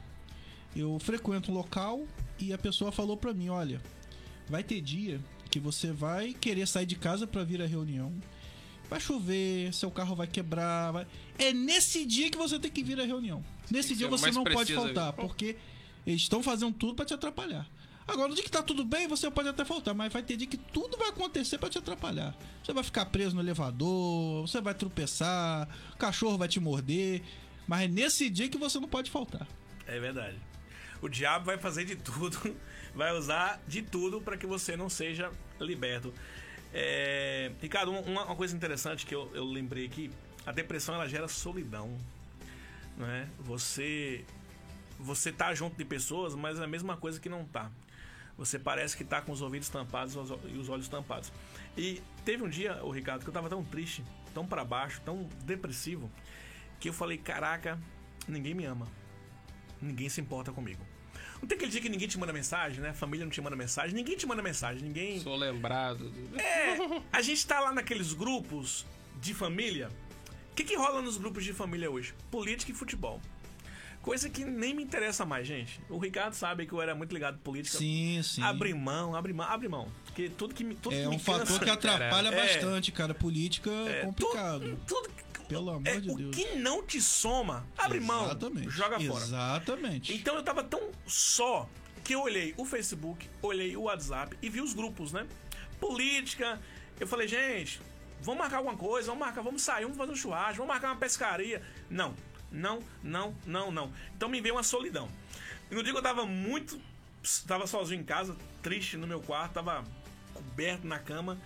[0.75, 2.05] eu frequento um local
[2.39, 3.79] e a pessoa falou pra mim, olha,
[4.49, 8.11] vai ter dia que você vai querer sair de casa pra vir à reunião.
[8.91, 10.91] Vai chover, seu carro vai quebrar.
[10.91, 11.07] vai-
[11.39, 13.41] É nesse dia que você tem que vir à reunião.
[13.71, 15.13] Nesse dia ser você não pode faltar, aí.
[15.15, 15.55] porque
[16.05, 17.65] eles estão fazendo tudo pra te atrapalhar.
[18.05, 20.45] Agora, no dia que tá tudo bem, você pode até faltar, mas vai ter dia
[20.45, 22.35] que tudo vai acontecer pra te atrapalhar.
[22.61, 27.21] Você vai ficar preso no elevador, você vai tropeçar, o cachorro vai te morder,
[27.65, 29.47] mas é nesse dia que você não pode faltar.
[29.87, 30.35] É verdade.
[31.01, 32.37] O diabo vai fazer de tudo,
[32.93, 36.13] vai usar de tudo para que você não seja liberto.
[36.73, 40.11] É, Ricardo, uma, uma coisa interessante que eu, eu lembrei aqui:
[40.45, 41.97] a depressão ela gera solidão.
[42.97, 43.27] Não é?
[43.39, 44.25] Você
[44.99, 47.71] você tá junto de pessoas, mas é a mesma coisa que não tá.
[48.37, 51.31] Você parece que tá com os ouvidos tampados os- e os olhos tampados.
[51.75, 54.03] E teve um dia, o Ricardo, que eu tava tão triste,
[54.33, 56.09] tão para baixo, tão depressivo,
[56.79, 57.79] que eu falei: caraca,
[58.27, 58.87] ninguém me ama
[59.81, 60.85] ninguém se importa comigo.
[61.41, 62.89] Não tem aquele dia que ninguém te manda mensagem, né?
[62.89, 65.19] A família não te manda mensagem, ninguém te manda mensagem, ninguém.
[65.19, 66.09] Sou lembrado.
[66.09, 68.85] do- É, a gente tá lá naqueles grupos
[69.19, 69.89] de família.
[70.51, 72.13] O que, que rola nos grupos de família hoje?
[72.29, 73.19] Política e futebol.
[74.01, 75.79] Coisa que nem me interessa mais, gente.
[75.87, 77.77] O Ricardo sabe que eu era muito ligado à política.
[77.77, 78.41] Sim, sim.
[78.41, 79.91] Abre mão, abre mão, abre mão.
[80.05, 80.73] Porque tudo que me.
[80.73, 82.35] Tudo É que me um fator cansa- que atrapalha É.
[82.35, 83.13] bastante, cara.
[83.13, 84.79] Política é é, complicado.
[84.87, 85.09] Tudo,
[85.51, 86.35] Pelo amor é, de o Deus.
[86.35, 88.25] que não te soma, abre mão.
[88.25, 88.69] Exatamente.
[88.69, 89.23] Joga fora.
[89.23, 90.13] Exatamente.
[90.13, 91.67] Então eu tava tão só
[92.03, 95.27] que eu olhei o Facebook, olhei o WhatsApp e vi os grupos, né?
[95.79, 96.59] Política.
[96.99, 97.81] Eu falei, gente,
[98.21, 100.97] vamos marcar alguma coisa, vamos marcar, vamos sair, vamos fazer um churrasco, vamos marcar uma
[100.97, 101.61] pescaria.
[101.89, 102.15] Não,
[102.51, 103.93] não, não, não, não.
[104.15, 105.09] Então me veio uma solidão.
[105.69, 106.79] E no dia que eu tava muito.
[107.45, 109.83] Tava sozinho em casa, triste no meu quarto, tava
[110.33, 111.37] coberto na cama.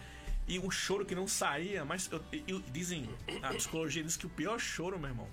[0.47, 3.10] E um choro que não saía, mas eu- eu- dizem,
[3.41, 5.27] a psicologia diz que o pior choro, meu irmão,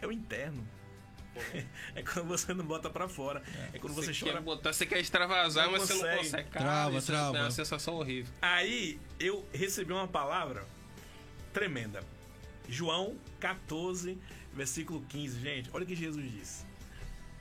[0.00, 0.66] é o interno.
[1.94, 3.42] É quando você não bota pra fora.
[3.72, 6.18] É quando você, Você chora quer botar, você quer extravasar, Não mas você não consegue.
[6.24, 6.48] consegue.
[6.50, 7.38] Cara, Trava, isso trava.
[7.38, 8.32] É uma sensação horrível.
[8.42, 10.66] Aí eu recebi uma palavra
[11.52, 12.02] tremenda.
[12.68, 14.18] João 14,
[14.52, 15.40] versículo 15.
[15.40, 16.66] Gente, olha o que Jesus disse.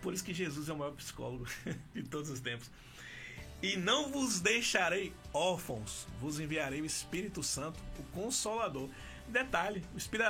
[0.02, 1.48] Por isso que Jesus é o maior psicólogo
[1.96, 2.70] de todos os tempos.
[3.62, 8.90] E não vos deixarei órfãos, vos enviarei o Espírito Santo, o Consolador.
[9.28, 9.84] Detalhe: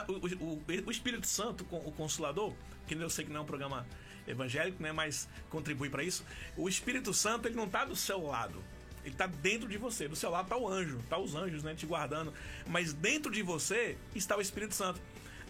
[0.07, 2.53] o o- o Espírito Santo, o Consolador,
[2.87, 3.85] que eu sei que não é um programa
[4.25, 6.23] evangélico, né, mas contribui para isso.
[6.55, 8.63] O Espírito Santo ele não está do seu lado,
[9.03, 10.07] ele está dentro de você.
[10.07, 12.33] Do seu lado está o anjo, tá os anjos, né, te guardando.
[12.65, 15.01] Mas dentro de você está o Espírito Santo.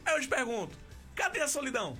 [0.05, 0.77] Aí eu te pergunto:
[1.15, 1.95] cadê a solidão?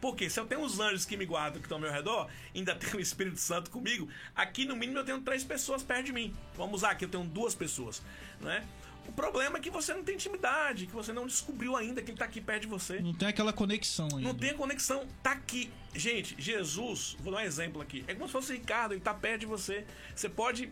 [0.00, 2.74] Porque se eu tenho os anjos que me guardam, que estão ao meu redor, ainda
[2.76, 6.34] tenho o Espírito Santo comigo, aqui no mínimo eu tenho três pessoas perto de mim.
[6.56, 8.02] Vamos usar aqui, eu tenho duas pessoas,
[8.40, 8.66] né?
[9.08, 12.14] O problema é que você não tem intimidade, que você não descobriu ainda que ele
[12.14, 13.00] está aqui perto de você.
[13.00, 14.20] Não tem aquela conexão ainda.
[14.20, 15.70] Não tem a conexão, tá aqui.
[15.94, 18.04] Gente, Jesus, vou dar um exemplo aqui.
[18.06, 19.84] É como se fosse o Ricardo, ele tá perto de você.
[20.14, 20.70] Você pode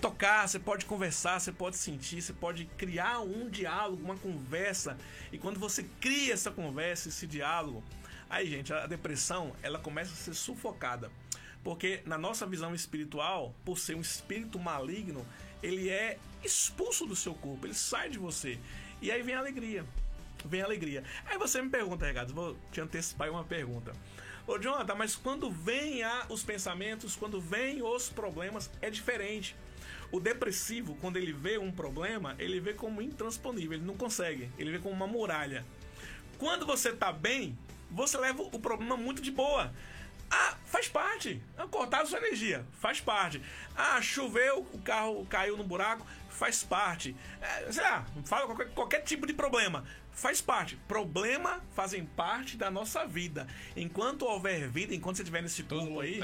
[0.00, 4.98] tocar, você pode conversar, você pode sentir, você pode criar um diálogo, uma conversa.
[5.32, 7.84] E quando você cria essa conversa, esse diálogo,
[8.28, 11.10] aí, gente, a depressão, ela começa a ser sufocada.
[11.62, 15.26] Porque na nossa visão espiritual, por ser um espírito maligno,
[15.62, 18.58] ele é expulso do seu corpo, ele sai de você.
[19.00, 19.84] E aí vem a alegria.
[20.44, 21.02] Vem a alegria.
[21.24, 23.92] Aí você me pergunta, Regato, vou te antecipar uma pergunta.
[24.46, 29.56] Ô, Jonathan, mas quando vem a, os pensamentos, quando vem os problemas, é diferente.
[30.12, 34.70] O depressivo, quando ele vê um problema, ele vê como intransponível, ele não consegue, ele
[34.70, 35.64] vê como uma muralha.
[36.38, 37.56] Quando você tá bem,
[37.90, 39.72] você leva o problema muito de boa.
[40.30, 41.40] Ah, faz parte.
[41.56, 43.40] Ah, cortaram sua energia, faz parte.
[43.76, 47.14] Ah, choveu, o carro caiu no buraco, faz parte.
[47.40, 50.76] É, sei lá, fala qualquer, qualquer tipo de problema, faz parte.
[50.88, 53.46] Problema fazem parte da nossa vida.
[53.76, 56.20] Enquanto houver vida, enquanto você estiver nesse corpo aí,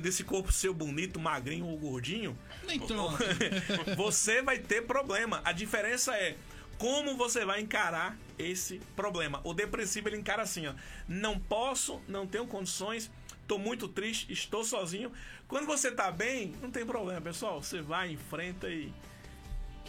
[0.00, 2.38] desse corpo seu bonito, magrinho ou gordinho,
[2.86, 3.18] tanto.
[3.96, 5.42] você vai ter problema.
[5.44, 6.36] A diferença é
[6.78, 9.40] como você vai encarar esse problema.
[9.44, 10.74] O depressivo ele encara assim, ó,
[11.08, 13.10] não posso, não tenho condições,
[13.46, 15.10] tô muito triste, estou sozinho.
[15.48, 17.62] Quando você tá bem, não tem problema, pessoal.
[17.62, 18.92] Você vai, enfrenta e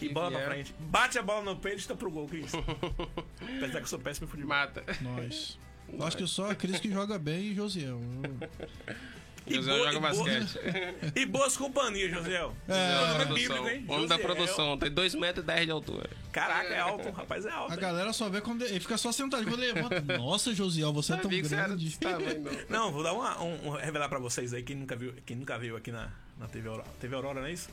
[0.00, 0.48] Que bola pra vier.
[0.50, 0.74] frente.
[0.78, 2.56] Bate a bola no peito e está pro gol, que isso?
[3.58, 4.48] Apesar que eu sou péssimo em futebol.
[4.56, 4.84] Mata.
[5.00, 5.58] Nós.
[5.92, 7.98] Eu acho que só a Cris que joga bem e Josiel.
[9.50, 10.58] E José boa- joga e basquete.
[11.16, 12.54] E boas companhias, Josiel.
[12.68, 13.34] É, Nome Produção.
[13.34, 13.84] bíblico, hein?
[13.88, 16.10] Homem da produção, tem 2,10 metros e dez de altura.
[16.32, 17.72] Caraca, é alto, rapaz, é alto.
[17.72, 17.80] A hein?
[17.80, 19.44] galera só vê quando ele fica só sentado.
[19.44, 21.98] Quando ele levanta, nossa, Josiel, você é tão você era grande.
[21.98, 22.78] tamanho, não.
[22.86, 25.58] Não, vou dar uma, um, um- revelar pra vocês aí, quem nunca viu, quem nunca
[25.58, 26.08] viu aqui na,
[26.38, 26.88] na TV Aurora.
[27.00, 27.68] TV Aurora, não é isso?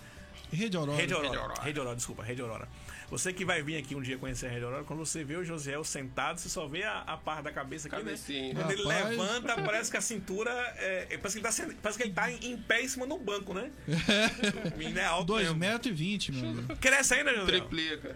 [0.52, 0.98] Rede Aurora.
[0.98, 1.30] Rede Aurora.
[1.30, 1.62] Rede Aurora.
[1.62, 2.67] Rede Aurora, desculpa, Rede Aurora.
[3.10, 5.43] Você que vai vir aqui um dia conhecer a Rede Aurora, quando você vê o
[5.43, 8.04] Josiel sentado, você só vê a, a parte da cabeça aqui, né?
[8.04, 8.56] Cabecinha.
[8.56, 9.10] Quando ele Rapaz.
[9.10, 10.52] levanta, parece que a cintura.
[10.78, 13.06] É, é, parece, que ele tá, parece que ele tá em, em pé em cima
[13.06, 13.69] do banco, né?
[14.74, 15.60] O menino é alto 2 mesmo.
[15.60, 16.76] metros e 20, meu amigo.
[16.78, 17.45] Cresce ainda, Josiel?
[17.48, 18.15] Triplica.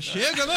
[0.00, 0.56] Chega, né?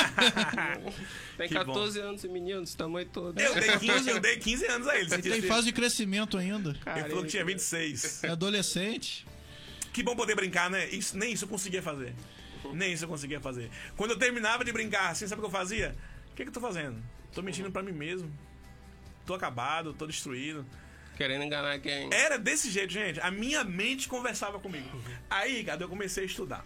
[1.37, 3.39] Tem Que 14 anos esse menino, desse tamanho todo.
[3.39, 5.09] Eu dei 15, eu dei 15 anos a ele.
[5.09, 6.75] você Tem fase de crescimento ainda.
[6.95, 8.23] Ele falou que tinha 26.
[8.23, 9.25] É adolescente.
[9.93, 10.87] Que bom poder brincar, né?
[10.89, 12.13] Isso, nem isso eu conseguia fazer.
[12.73, 13.69] Nem isso eu conseguia fazer.
[13.97, 15.95] Quando eu terminava de brincar assim, sabe o que eu fazia?
[16.31, 17.01] O que, que eu tô fazendo?
[17.33, 18.31] Tô mentindo pra mim mesmo.
[19.25, 20.65] Tô acabado, tô destruído.
[21.17, 22.09] Querendo enganar quem?
[22.13, 23.19] Era desse jeito, gente.
[23.19, 24.89] A minha mente conversava comigo.
[25.29, 26.65] Aí, cara, eu comecei a estudar.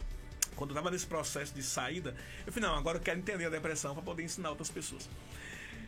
[0.55, 3.49] Quando eu tava nesse processo de saída, eu falei, não, agora eu quero entender a
[3.49, 5.09] depressão pra poder ensinar outras pessoas.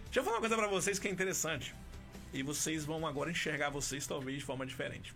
[0.05, 1.73] Deixa eu falar uma coisa pra vocês que é interessante.
[2.33, 5.13] E vocês vão agora enxergar vocês talvez de forma diferente.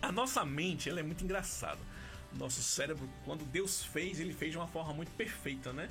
[0.00, 1.80] A nossa mente, ela é muito engraçada.
[2.32, 5.88] Nosso cérebro, quando Deus fez, ele fez de uma forma muito perfeita, né?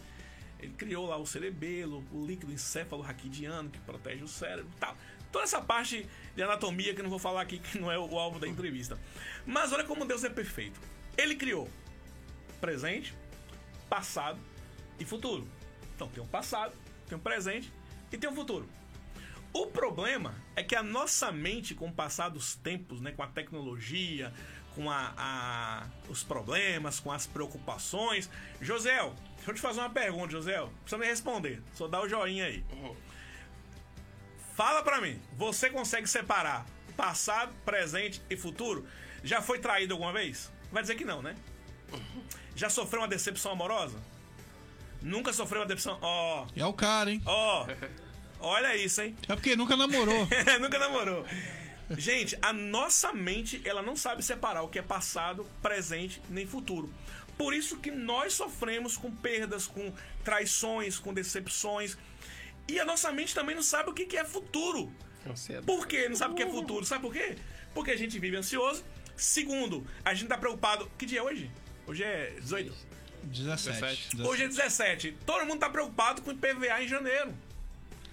[0.59, 4.95] Ele criou lá o cerebelo, o líquido encéfalo raquidiano que protege o cérebro, tal.
[5.31, 8.17] Toda essa parte de anatomia que eu não vou falar aqui, que não é o
[8.17, 8.99] alvo da entrevista.
[9.45, 10.79] Mas olha como Deus é perfeito.
[11.17, 11.69] Ele criou
[12.61, 13.13] presente,
[13.89, 14.39] passado
[14.99, 15.47] e futuro.
[15.95, 16.73] Então tem um passado,
[17.07, 17.71] tem um presente
[18.11, 18.67] e tem um futuro.
[19.57, 23.27] O problema é que a nossa mente, com o passar dos tempos, né, com a
[23.27, 24.33] tecnologia,
[24.75, 28.29] com a, a- os problemas, com as preocupações.
[28.59, 28.95] José,
[29.37, 30.59] deixa eu te fazer uma pergunta, José.
[30.81, 32.65] Precisa nem responder, só dá o joinha aí.
[34.55, 36.65] Fala pra mim, você consegue separar
[36.97, 38.85] passado, presente e futuro?
[39.23, 40.51] Já foi traído alguma vez?
[40.69, 41.33] Vai dizer que não, né?
[42.57, 43.97] Já sofreu uma decepção amorosa?
[45.01, 45.97] Nunca sofreu uma decepção.
[46.01, 47.21] Ó, É o cara, hein?
[47.25, 47.65] ó.
[48.39, 49.15] Olha isso, hein?
[49.27, 50.27] É porque nunca namorou.
[50.61, 51.25] Nunca namorou.
[51.97, 56.91] Gente, a nossa mente, ela não sabe separar o que é passado, presente nem futuro.
[57.37, 59.93] Por isso que nós sofremos com perdas, com
[60.23, 61.97] traições, com decepções.
[62.67, 64.91] E a nossa mente também não sabe o que é futuro.
[65.29, 65.65] Ansiedade.
[65.65, 66.07] Por quê?
[66.09, 66.85] Não sabe o que é futuro.
[66.85, 67.35] Sabe por quê?
[67.73, 68.83] Porque a gente vive ansioso.
[69.15, 70.89] Segundo, a gente tá preocupado.
[70.97, 71.51] Que dia é hoje?
[71.85, 72.73] Hoje é 18.
[73.23, 74.15] 17.
[74.15, 74.21] 17.
[74.21, 75.17] Hoje é 17.
[75.25, 77.33] Todo mundo tá preocupado com IPVA em janeiro.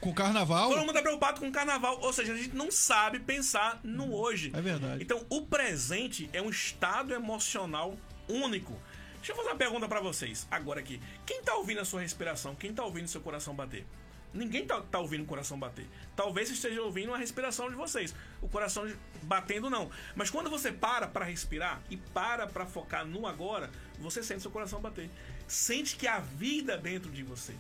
[0.02, 0.68] Com carnaval.
[0.70, 1.98] Todo mundo tá preocupado com o carnaval.
[2.02, 4.50] Ou seja, a gente não sabe pensar no hoje.
[4.54, 5.02] É verdade.
[5.02, 7.96] Então, o presente é um estado emocional
[8.28, 8.76] único.
[9.16, 11.00] Deixa eu fazer uma pergunta pra vocês, agora aqui.
[11.24, 12.56] Quem tá ouvindo a sua respiração?
[12.56, 13.86] Quem tá ouvindo seu coração bater?
[14.34, 15.86] Ninguém tá, tá ouvindo o coração bater.
[16.16, 18.12] Talvez você esteja ouvindo a respiração de vocês.
[18.40, 19.88] O coração de- batendo, não.
[20.16, 24.50] Mas quando você para pra respirar e para pra focar no agora, você sente seu
[24.50, 25.08] coração bater.
[25.46, 27.54] Sente que há vida dentro de você.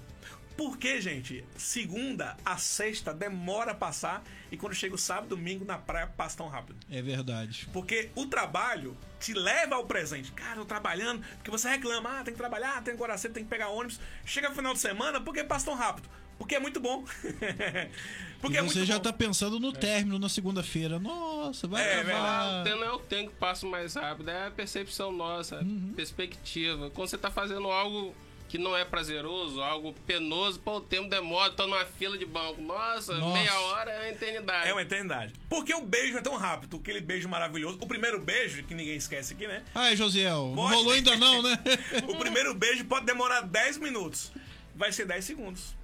[0.56, 1.44] Por que, gente?
[1.56, 6.06] Segunda a sexta demora a passar e quando chega o sábado e domingo na praia
[6.06, 6.78] passa tão rápido.
[6.90, 7.68] É verdade.
[7.72, 10.30] Porque o trabalho te leva ao presente.
[10.32, 13.50] Cara, eu trabalhando, porque você reclama, ah, tem que trabalhar, tem que cedo, tem que
[13.50, 13.98] pegar ônibus.
[14.24, 16.08] Chega no final de semana, por que passa tão rápido?
[16.38, 17.04] Porque é muito bom.
[18.40, 19.00] porque e é você muito já bom.
[19.02, 20.98] tá pensando no término na segunda-feira.
[20.98, 22.64] Nossa, vai É, acabar.
[22.64, 25.92] Não é o tempo que passa mais rápido, é a percepção nossa, a Uhum.
[25.94, 26.90] perspectiva.
[26.90, 28.14] Quando você tá fazendo algo
[28.52, 32.60] que não é prazeroso, algo penoso, pô, o tempo demora, tô numa fila de banco.
[32.60, 33.32] Nossa, Nossa.
[33.32, 34.68] meia hora é uma eternidade.
[34.68, 35.32] É uma eternidade.
[35.48, 37.78] Porque o beijo é tão rápido, aquele beijo maravilhoso.
[37.80, 39.62] O primeiro beijo, que ninguém esquece aqui, né?
[39.74, 40.74] Ai, Josiel, não Pode.
[40.74, 41.58] rolou ainda não, né?
[42.06, 44.30] O primeiro beijo pode demorar 10 minutos.
[44.76, 45.74] Vai ser 10 segundos.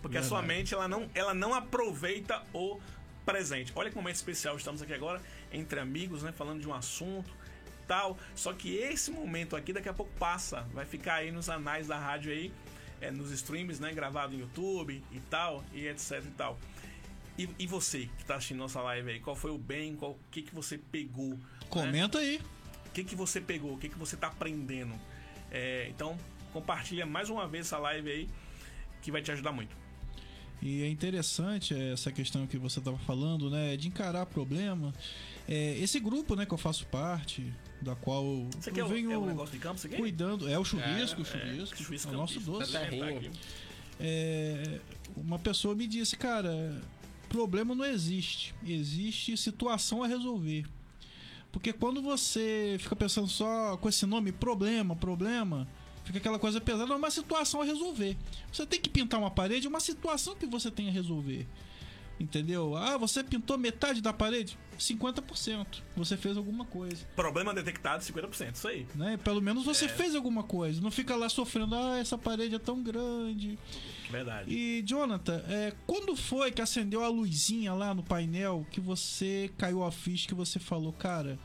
[0.00, 0.58] Porque a sua Verdade.
[0.60, 2.78] mente ela não, ela não aproveita o
[3.26, 3.72] presente.
[3.74, 5.20] Olha que momento especial estamos aqui agora,
[5.52, 6.30] entre amigos, né?
[6.30, 7.28] Falando de um assunto
[7.86, 8.18] tal.
[8.34, 10.62] Só que esse momento aqui daqui a pouco passa.
[10.72, 12.52] Vai ficar aí nos anais da rádio aí,
[13.00, 13.92] é, nos streams, né?
[13.92, 16.58] Gravado no YouTube e tal, e etc e tal.
[17.36, 20.18] E, e você que tá assistindo nossa live aí, qual foi o bem, qual, o
[20.30, 21.30] que, que você pegou?
[21.30, 21.38] né?
[21.68, 22.40] Comenta aí.
[22.86, 23.74] O que, que você pegou?
[23.74, 24.94] O que, que você tá aprendendo?
[25.50, 26.16] É, então,
[26.52, 28.28] compartilha mais uma vez essa live aí,
[29.02, 29.76] que vai te ajudar muito.
[30.62, 33.76] E é interessante essa questão que você estava falando, né?
[33.76, 34.94] De encarar problema.
[35.48, 38.24] É, esse grupo, né, que eu faço parte, da qual
[38.58, 39.96] Isso aqui é eu o, venho é o negócio de campo, isso aqui?
[39.96, 40.48] cuidando.
[40.48, 41.74] É o chuvisco, o É, chuvisco.
[41.74, 42.78] é, chuvisco é o nosso campista.
[42.88, 43.28] doce.
[43.30, 43.38] Tá.
[44.00, 44.80] É,
[45.16, 46.80] uma pessoa me disse, cara,
[47.28, 48.54] problema não existe.
[48.66, 50.64] Existe situação a resolver.
[51.52, 55.68] Porque quando você fica pensando só com esse nome, problema, problema,
[56.04, 58.16] fica aquela coisa pesada, é uma situação a resolver.
[58.52, 61.46] Você tem que pintar uma parede, é uma situação que você tem a resolver.
[62.18, 62.76] Entendeu?
[62.76, 64.56] Ah, você pintou metade da parede?
[64.78, 65.66] 50%.
[65.96, 67.04] Você fez alguma coisa.
[67.16, 68.86] Problema detectado, 50%, isso aí.
[68.94, 69.16] Né?
[69.16, 70.80] Pelo menos você fez alguma coisa.
[70.80, 73.58] Não fica lá sofrendo, ah, essa parede é tão grande.
[74.10, 74.52] Verdade.
[74.52, 79.82] E, Jonathan, é, quando foi que acendeu a luzinha lá no painel que você caiu
[79.82, 81.38] a ficha que você falou, cara,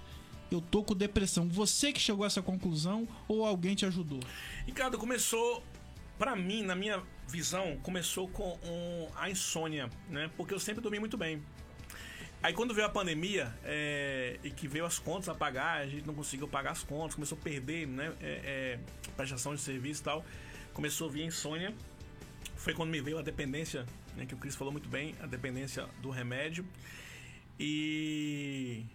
[0.51, 1.47] eu tô com depressão?
[1.49, 4.19] Você que chegou a essa conclusão ou alguém te ajudou?
[4.65, 5.63] Ricardo, começou,
[6.17, 10.29] pra mim, na minha visão, começou com um- a insônia, né?
[10.35, 11.41] Porque eu sempre dormi muito bem.
[12.41, 16.07] Aí quando veio a pandemia é, e que veio as contas a pagar, a gente
[16.07, 18.13] não conseguiu pagar as contas, começou a perder, né?
[18.21, 20.25] É, é, prestação de serviço e tal.
[20.73, 21.73] Começou a vir a insônia.
[22.55, 25.85] Foi quando me veio a dependência, né, que o Cris falou muito bem, a dependência
[26.01, 26.65] do remédio.
[27.59, 28.85] E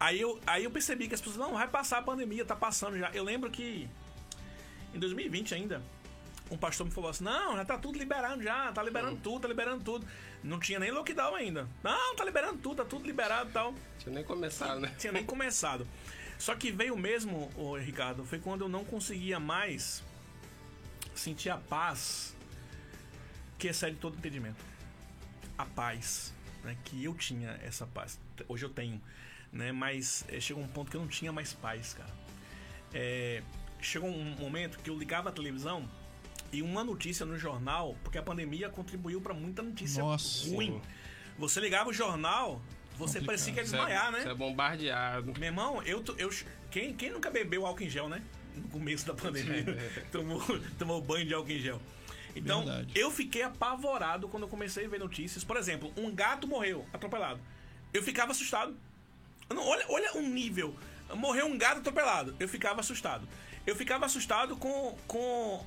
[0.00, 2.98] aí eu, aí eu percebi que as pessoas, não, vai passar a pandemia, tá passando
[2.98, 3.10] já.
[3.10, 3.88] Eu lembro que
[4.94, 5.82] em 2020 ainda,
[6.50, 9.48] um pastor me falou assim: não, já tá tudo liberando já, tá liberando tudo, tá
[9.48, 10.06] liberando tudo.
[10.42, 11.68] Não tinha nem lockdown ainda.
[11.82, 13.74] Não, tá liberando tudo, tá tudo liberado e tal.
[13.98, 14.94] Tinha nem começado, né?
[14.98, 15.86] Tinha nem começado.
[16.38, 20.02] Só que veio mesmo, ô, Ricardo, foi quando eu não conseguia mais
[21.14, 22.36] sentir a paz
[23.58, 24.64] que excede todo entendimento.
[25.56, 26.32] A paz,
[26.62, 26.76] né?
[26.84, 28.18] Que eu tinha essa paz.
[28.46, 29.02] Hoje eu tenho,
[29.52, 29.72] né?
[29.72, 32.16] Mas eh, chegou um ponto que eu não tinha mais paz, cara.
[32.94, 33.42] É,
[33.80, 35.88] chegou um momento que eu ligava a televisão
[36.52, 40.48] e uma notícia no jornal, porque a pandemia contribuiu para muita notícia Nossa.
[40.48, 40.80] ruim.
[41.38, 42.60] Você ligava o jornal,
[42.96, 43.26] você Complicado.
[43.26, 44.20] parecia que ia é- desmaiar, né?
[44.22, 45.32] Você é bombardeado.
[45.38, 46.30] Meu irmão, eu, eu
[46.70, 48.22] quem, quem nunca bebeu álcool em gel, né?
[48.56, 49.64] No começo da pandemia,
[50.10, 50.42] tomou,
[50.78, 51.80] tomou banho de álcool em gel.
[52.34, 52.92] Então, Verdade.
[52.98, 55.44] eu fiquei apavorado quando eu comecei a ver notícias.
[55.44, 57.40] Por exemplo, um gato morreu, atropelado.
[57.92, 58.76] Eu ficava assustado.
[59.48, 60.76] Não- olha, olha o nível.
[61.14, 62.34] Morreu um gato atropelado.
[62.38, 63.26] Eu ficava assustado.
[63.66, 64.96] Eu ficava assustado com.
[65.06, 65.64] com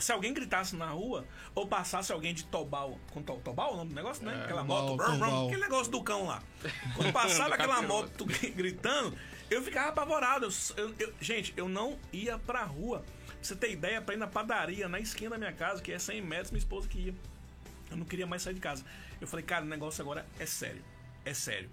[0.00, 2.98] se alguém gritasse na rua ou passasse alguém de Tobal.
[3.12, 4.42] Com to, Tobal é o nome do negócio, né?
[4.44, 4.96] Aquela Tobal, moto.
[4.96, 6.42] brum, brum, aquele negócio do cão lá.
[6.96, 9.16] Quando passava aquela moto gritando,
[9.50, 10.46] eu ficava apavorado.
[10.76, 13.04] Eu- eu- eu- gente, eu não ia pra rua.
[13.26, 15.98] Pra você ter ideia, pra ir na padaria, na esquina da minha casa, que é
[15.98, 17.14] 100 metros, minha esposa que ia.
[17.90, 18.84] Eu não queria mais sair de casa.
[19.20, 20.82] Eu falei, cara, o negócio agora é sério.
[21.24, 21.70] É sério.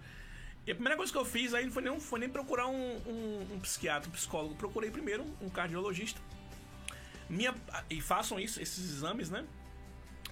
[0.66, 2.98] E a primeira coisa que eu fiz aí não foi nem, foi nem procurar um,
[3.06, 4.56] um, um psiquiatra, um psicólogo.
[4.56, 6.20] Procurei primeiro um cardiologista.
[7.30, 7.56] Minha,
[7.90, 9.46] e façam isso, esses exames, né?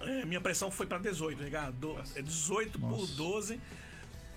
[0.00, 1.96] É, minha pressão foi para 18, Ricardo.
[2.14, 2.96] É 18 Nossa.
[2.96, 3.60] por 12.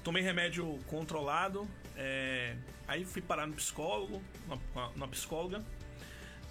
[0.03, 1.67] Tomei remédio controlado.
[1.95, 2.55] É,
[2.87, 5.63] aí fui parar no psicólogo, na, na psicóloga.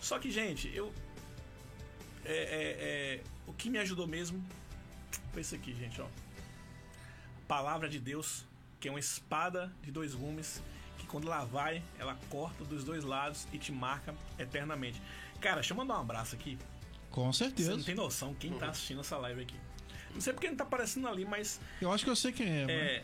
[0.01, 0.93] Só que, gente, eu.
[2.25, 4.45] É, é, é, o que me ajudou mesmo
[5.33, 6.07] foi isso aqui, gente, ó.
[7.47, 8.45] Palavra de Deus,
[8.81, 10.61] que é uma espada de dois gumes,
[10.99, 15.01] que quando ela vai, ela corta dos dois lados e te marca eternamente.
[15.41, 16.59] Cara, deixa eu mandar um abraço aqui.
[17.11, 17.71] Com certeza.
[17.71, 19.57] Você não tem noção quem tá assistindo essa live aqui.
[20.13, 21.61] Não sei porque não tá aparecendo ali, mas.
[21.81, 22.67] Eu acho que eu sei quem é.
[22.69, 23.03] É.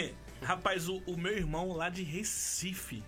[0.00, 3.02] é rapaz, o, o, meu irmão lá de Recife,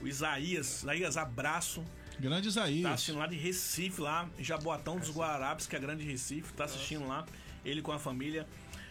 [0.00, 0.82] o Isaías.
[0.82, 1.84] Isaías, abraço.
[2.18, 2.82] Grande Isaías.
[2.82, 6.52] Tá assistindo lá de Recife, lá, em Jaboatão dos Guararapes, que é grande Recife.
[6.52, 7.26] Tá assistindo lá,
[7.64, 8.46] ele com a família.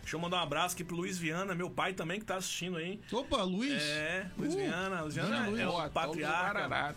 [0.09, 2.77] Deixa eu mandar um abraço aqui pro Luiz Viana, meu pai também que tá assistindo
[2.77, 2.99] aí.
[3.11, 3.79] Opa, Luiz!
[3.79, 5.01] É, Luiz uh, Viana.
[5.01, 6.95] Luiz Viana é, é, o patriarca.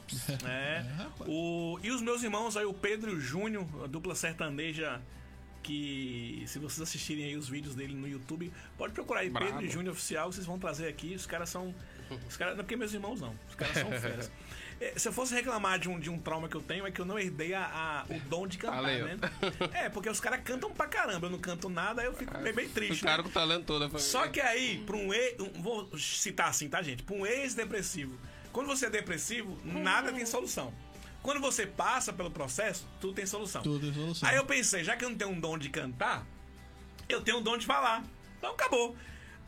[0.48, 0.48] É.
[0.48, 0.84] é
[1.28, 4.98] o, e os meus irmãos aí, o Pedro e o Júnior, a dupla sertaneja
[5.62, 9.50] que se vocês assistirem aí os vídeos dele no YouTube, pode procurar aí Bravo.
[9.50, 11.14] Pedro e Júnior Oficial, vocês vão trazer aqui.
[11.14, 11.74] Os caras são.
[12.26, 13.34] Os caras, não é porque meus irmãos não.
[13.46, 14.32] Os caras são feras.
[14.80, 17.00] É, se eu fosse reclamar de um, de um trauma que eu tenho, é que
[17.00, 17.64] eu não herdei a,
[18.08, 19.06] a o dom de cantar, Valeu.
[19.06, 19.18] né?
[19.72, 22.52] É, porque os caras cantam pra caramba, eu não canto nada, aí eu fico bem,
[22.52, 23.02] bem triste.
[23.02, 23.22] O cara né?
[23.24, 23.82] com o talento todo.
[23.82, 24.00] Família.
[24.00, 25.40] Só que aí, pra um ex.
[25.40, 27.02] Um, vou citar assim, tá, gente?
[27.02, 28.18] Pra um ex-depressivo.
[28.52, 30.72] Quando você é depressivo, nada tem solução.
[31.22, 33.62] Quando você passa pelo processo, tudo tem solução.
[33.62, 34.28] Tudo tem solução.
[34.28, 36.26] Aí eu pensei, já que eu não tenho um dom de cantar,
[37.08, 38.04] eu tenho um dom de falar.
[38.38, 38.96] Então acabou.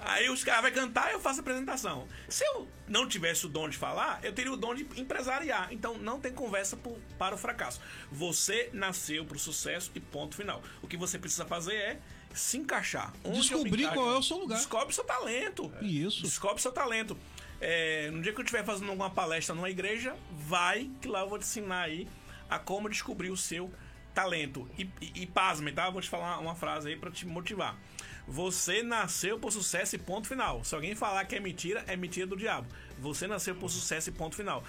[0.06, 2.06] Aí os caras vão cantar e eu faço a apresentação.
[2.28, 5.72] Se eu não tivesse o dom de falar, eu teria o dom de empresariar.
[5.72, 7.80] Então não tem conversa por, para o fracasso.
[8.10, 10.62] Você nasceu para o sucesso e ponto final.
[10.82, 12.00] O que você precisa fazer é
[12.34, 13.12] se encaixar.
[13.24, 14.56] Onde Descobrir qual é o seu lugar.
[14.56, 15.72] Descobre seu talento.
[15.80, 16.22] Isso.
[16.22, 17.16] Descobre seu talento.
[17.60, 21.28] É, no dia que eu estiver fazendo alguma palestra numa igreja, vai que lá eu
[21.28, 22.08] vou te ensinar aí
[22.50, 23.72] a como descobrir o seu
[24.12, 24.68] talento.
[24.78, 25.88] E, e, e pasme, tá?
[25.90, 27.78] Vou te falar uma frase aí para te motivar.
[28.26, 30.64] Você nasceu por sucesso e ponto final.
[30.64, 32.66] Se alguém falar que é mentira, é mentira do diabo.
[32.98, 34.64] Você nasceu por sucesso e ponto final.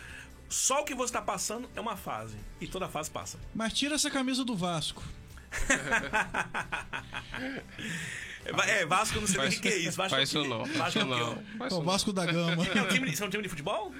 [0.49, 2.35] Só o que você está passando é uma fase.
[2.59, 3.39] E toda fase passa.
[3.53, 5.03] Mas tira essa camisa do Vasco.
[8.67, 9.97] É, Vasco não sei faz, o que é isso.
[9.97, 10.65] Vasco faz isso não.
[10.65, 11.35] Vasco não.
[11.35, 11.43] não.
[11.57, 12.63] Faz o Vasco da Gama.
[12.63, 13.91] É um, time, é um time de futebol?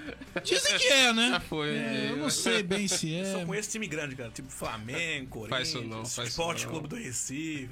[0.43, 1.29] Dizem que é, né?
[1.31, 1.75] Já foi.
[1.75, 3.31] É, eu não sei bem se é.
[3.31, 4.29] Só conheço time grande, cara.
[4.29, 7.69] Tipo Flamengo, Corinthians, não, Esporte Clube do Recife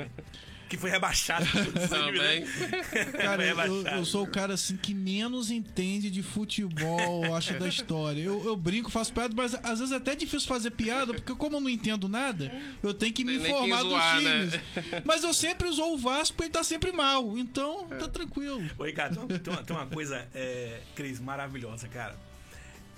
[0.69, 1.45] que foi rebaixado.
[1.89, 2.45] Também.
[3.21, 8.21] Cara, eu, eu, sou o cara assim que menos entende de futebol, acho, da história.
[8.21, 11.57] Eu, eu brinco, faço piada, mas às vezes é até difícil fazer piada, porque como
[11.57, 12.51] eu não entendo nada,
[12.81, 14.53] eu tenho que me Tem informar zoar, dos times.
[14.53, 15.01] Né?
[15.05, 17.37] Mas eu sempre usou o Vasco e ele tá sempre mal.
[17.37, 18.63] Então, tá tranquilo.
[18.77, 22.17] Ô, Ricardo, tem uma, tem uma coisa, é, Cris, maravilhosa, cara.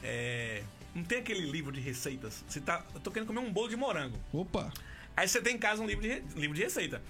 [0.03, 0.63] É,
[0.93, 2.43] não tem aquele livro de receitas?
[2.47, 4.17] Você tá, eu tô querendo comer um bolo de morango.
[4.31, 4.71] Opa!
[5.15, 7.01] Aí você tem em casa um livro de, livro de receita.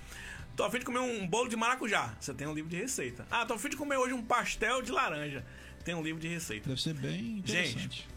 [0.56, 2.16] Tô afim de comer um bolo de maracujá.
[2.20, 3.28] Você tem um livro de receita.
[3.30, 5.46] Ah, tô afim de comer hoje um pastel de laranja.
[5.84, 6.70] Tem um livro de receita.
[6.70, 7.80] Deve ser bem interessante.
[7.80, 8.08] Gente,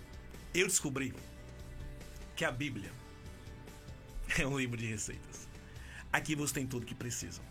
[0.54, 1.12] eu descobri
[2.36, 2.92] que a Bíblia
[4.38, 5.48] é um livro de receitas.
[6.12, 7.42] Aqui você tem tudo que precisa.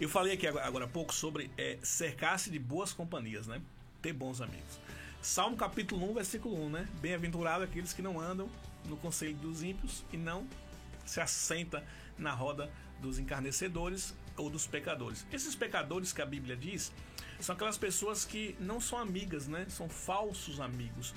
[0.00, 3.60] Eu falei aqui agora há pouco sobre é, cercar-se de boas companhias, né?
[4.00, 4.80] Ter bons amigos.
[5.20, 6.88] Salmo capítulo 1, versículo 1, né?
[7.00, 8.48] Bem-aventurado aqueles que não andam
[8.86, 10.46] no conselho dos ímpios e não
[11.04, 11.84] se assenta
[12.18, 12.70] na roda
[13.04, 15.26] dos encarnecedores ou dos pecadores.
[15.30, 16.92] Esses pecadores que a Bíblia diz
[17.38, 19.66] são aquelas pessoas que não são amigas, né?
[19.68, 21.14] São falsos amigos.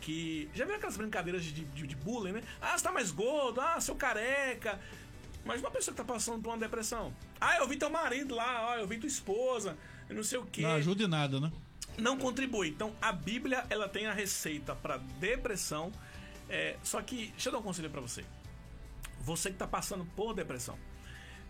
[0.00, 0.48] Que.
[0.54, 2.42] Já viu aquelas brincadeiras de, de, de bullying, né?
[2.60, 4.78] Ah, você tá mais gordo, ah, seu careca.
[5.44, 7.14] Mas uma pessoa que tá passando por uma depressão.
[7.40, 9.76] Ah, eu vi teu marido lá, ah, eu vi tua esposa,
[10.08, 10.62] eu não sei o quê.
[10.62, 11.50] Não ajuda em nada, né?
[11.96, 12.68] Não contribui.
[12.68, 15.90] Então, a Bíblia, ela tem a receita para depressão.
[16.48, 18.24] É, só que, deixa eu dar um conselho para você.
[19.20, 20.78] Você que tá passando por depressão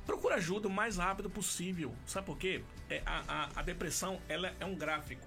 [0.06, 1.94] procura ajuda o mais rápido possível.
[2.06, 2.62] Sabe por quê?
[2.88, 5.26] É, a, a, a depressão ela é um gráfico.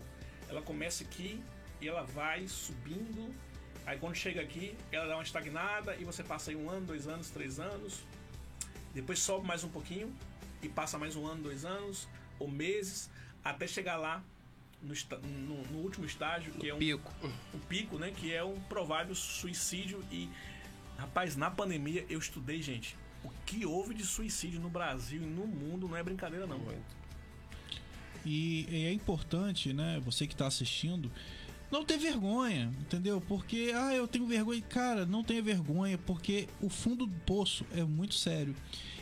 [0.49, 1.41] Ela começa aqui
[1.81, 3.33] e ela vai subindo.
[3.85, 7.07] Aí quando chega aqui, ela dá uma estagnada e você passa aí um ano, dois
[7.07, 8.03] anos, três anos.
[8.93, 10.13] Depois sobe mais um pouquinho
[10.61, 12.07] e passa mais um ano, dois anos
[12.39, 13.09] ou meses
[13.43, 14.23] até chegar lá
[14.81, 14.93] no,
[15.27, 17.13] no, no último estágio que é um pico,
[17.53, 18.11] um pico, né?
[18.11, 20.29] Que é um provável suicídio e
[20.97, 25.47] rapaz na pandemia eu estudei gente o que houve de suicídio no Brasil e no
[25.47, 26.59] mundo não é brincadeira, não.
[28.25, 31.11] E, e é importante, né, você que está assistindo,
[31.71, 33.19] não ter vergonha, entendeu?
[33.19, 34.61] Porque, ah, eu tenho vergonha.
[34.61, 38.55] Cara, não tenha vergonha, porque o fundo do poço é muito sério.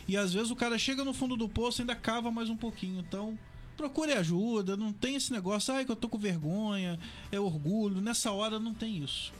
[0.08, 2.56] E às vezes o cara chega no fundo do poço e ainda cava mais um
[2.56, 3.00] pouquinho.
[3.00, 3.38] Então,
[3.76, 6.98] procure ajuda, não tem esse negócio, ai que eu tô com vergonha,
[7.30, 9.32] é orgulho, nessa hora não tem isso.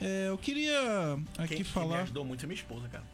[0.00, 1.88] É, eu queria aqui Quem, falar.
[1.88, 3.04] Quem me ajudou muito é minha esposa, cara.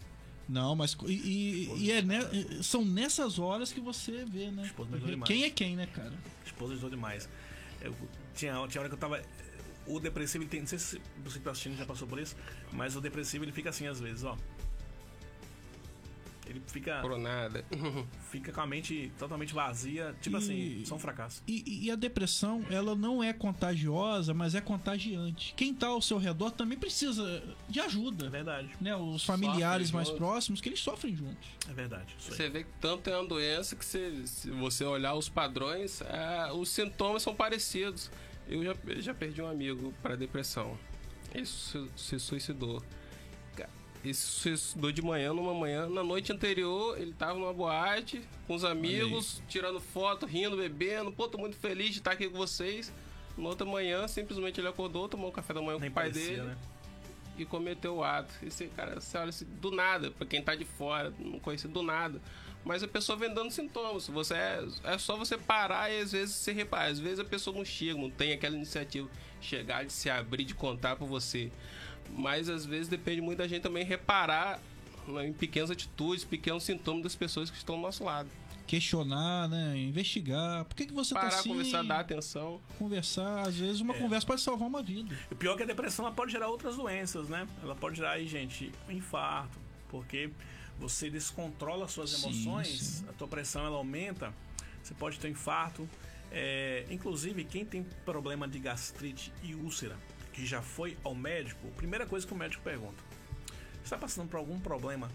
[0.49, 4.65] Não, mas e, e- e é ne- são nessas horas que você vê, né?
[5.27, 6.13] Quem é quem, né, cara?
[6.45, 7.29] Esposa ajudou demais.
[7.81, 7.95] Eu,
[8.35, 9.23] tinha, tinha hora que eu tava.
[9.87, 10.45] O depressivo.
[10.51, 12.35] Não sei se você que tá assistindo já passou por isso,
[12.73, 14.37] mas o depressivo ele fica assim às vezes, ó.
[16.47, 17.65] Ele fica, Por nada.
[18.31, 21.43] fica com a mente totalmente vazia, tipo E- assim, só um fracasso.
[21.47, 25.55] E, e a depressão, ela não é contagiosa, mas é contagiante.
[25.57, 28.29] Quem tá ao seu redor também precisa de É ajuda.
[28.29, 28.95] verdade, Né?
[28.95, 31.49] Os familiares mais próximos, que eles sofrem juntos.
[31.69, 32.15] é verdade.
[32.19, 36.53] Você vê que tanto é uma doença que se, se você olhar os padrões, é,
[36.53, 38.11] os sintomas são parecidos.
[38.47, 40.79] Eu já, já perdi um amigo para depressão.
[41.35, 42.83] Ele se, se suicidou.
[44.05, 45.89] Ele se suicidou de manhã, numa manhã.
[45.89, 51.11] Na noite anterior, ele tava numa boate com os amigos, tirando foto, rindo, bebendo.
[51.11, 52.93] Pô, tô muito feliz de estar aqui com vocês.
[53.37, 56.11] Na outra manhã, simplesmente ele acordou, tomou um café da manhã com Nem o pai
[56.11, 56.57] parecia, dele né?
[57.39, 58.33] e cometeu o ato.
[58.43, 61.83] Esse cara, você olha assim, do nada, pra quem tá de fora, não conhece do
[61.83, 62.21] nada.
[62.63, 64.07] Mas a pessoa vem dando sintomas.
[64.09, 66.91] Você é, é só você parar e às vezes você repara.
[66.91, 69.09] Às vezes a pessoa não chega, não tem aquela iniciativa
[69.41, 71.51] de chegar, de se abrir, de contar pra você.
[72.17, 74.61] Mas às vezes depende muito da gente também reparar
[75.09, 78.29] né, em pequenas atitudes, pequenos sintomas das pessoas que estão ao nosso lado.
[78.67, 79.77] Questionar, né?
[79.77, 80.65] Investigar.
[80.65, 81.51] Por que, que você Parar, tá assim?
[81.51, 82.61] conversar, dar atenção.
[82.79, 83.47] Conversar.
[83.47, 83.85] Às vezes É.
[83.85, 85.15] uma conversa pode salvar uma vida.
[85.31, 87.47] O pior é que a depressão ela pode gerar outras doenças, né?
[87.63, 90.31] Ela pode gerar aí, gente, um infarto, porque
[90.79, 93.05] você descontrola suas Sim, emoções, sim.
[93.09, 94.33] a tua pressão ela aumenta,
[94.83, 95.87] você pode ter um infarto.
[96.33, 99.97] É, inclusive, quem tem problema de gastrite e úlcera,
[100.35, 103.03] que já foi ao médico, a primeira coisa que o médico pergunta:
[103.85, 105.09] está passando por algum problema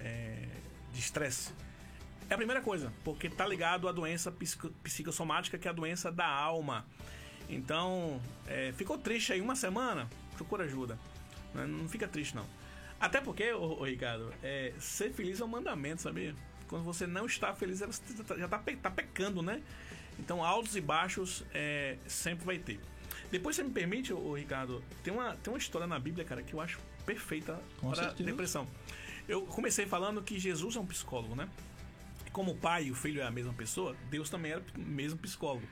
[0.00, 0.46] é,
[0.92, 1.52] de estresse?
[2.28, 6.12] É a primeira coisa, porque tá ligado à doença psico- psicossomática, que é a doença
[6.12, 6.86] da alma.
[7.48, 10.08] Então, é, ficou triste aí uma semana?
[10.36, 10.98] Procura ajuda.
[11.54, 11.66] Né?
[11.66, 12.46] Não fica triste, não.
[12.98, 16.34] Até porque, ô, ô, Ricardo, é, ser feliz é um mandamento, sabia?
[16.68, 19.62] Quando você não está feliz, você tá- já está tá pecando, né?
[20.18, 22.80] Então, altos e baixos é, sempre vai ter.
[23.34, 26.54] Depois, você me permite, ô, Ricardo, tem uma, tem uma história na Bíblia, cara, que
[26.54, 28.30] eu acho perfeita Com para certeza.
[28.30, 28.64] depressão.
[29.28, 31.48] Eu comecei falando que Jesus é um psicólogo, né?
[32.32, 35.18] Como o pai e o filho é a mesma pessoa, Deus também era o mesmo
[35.18, 35.66] psicólogo.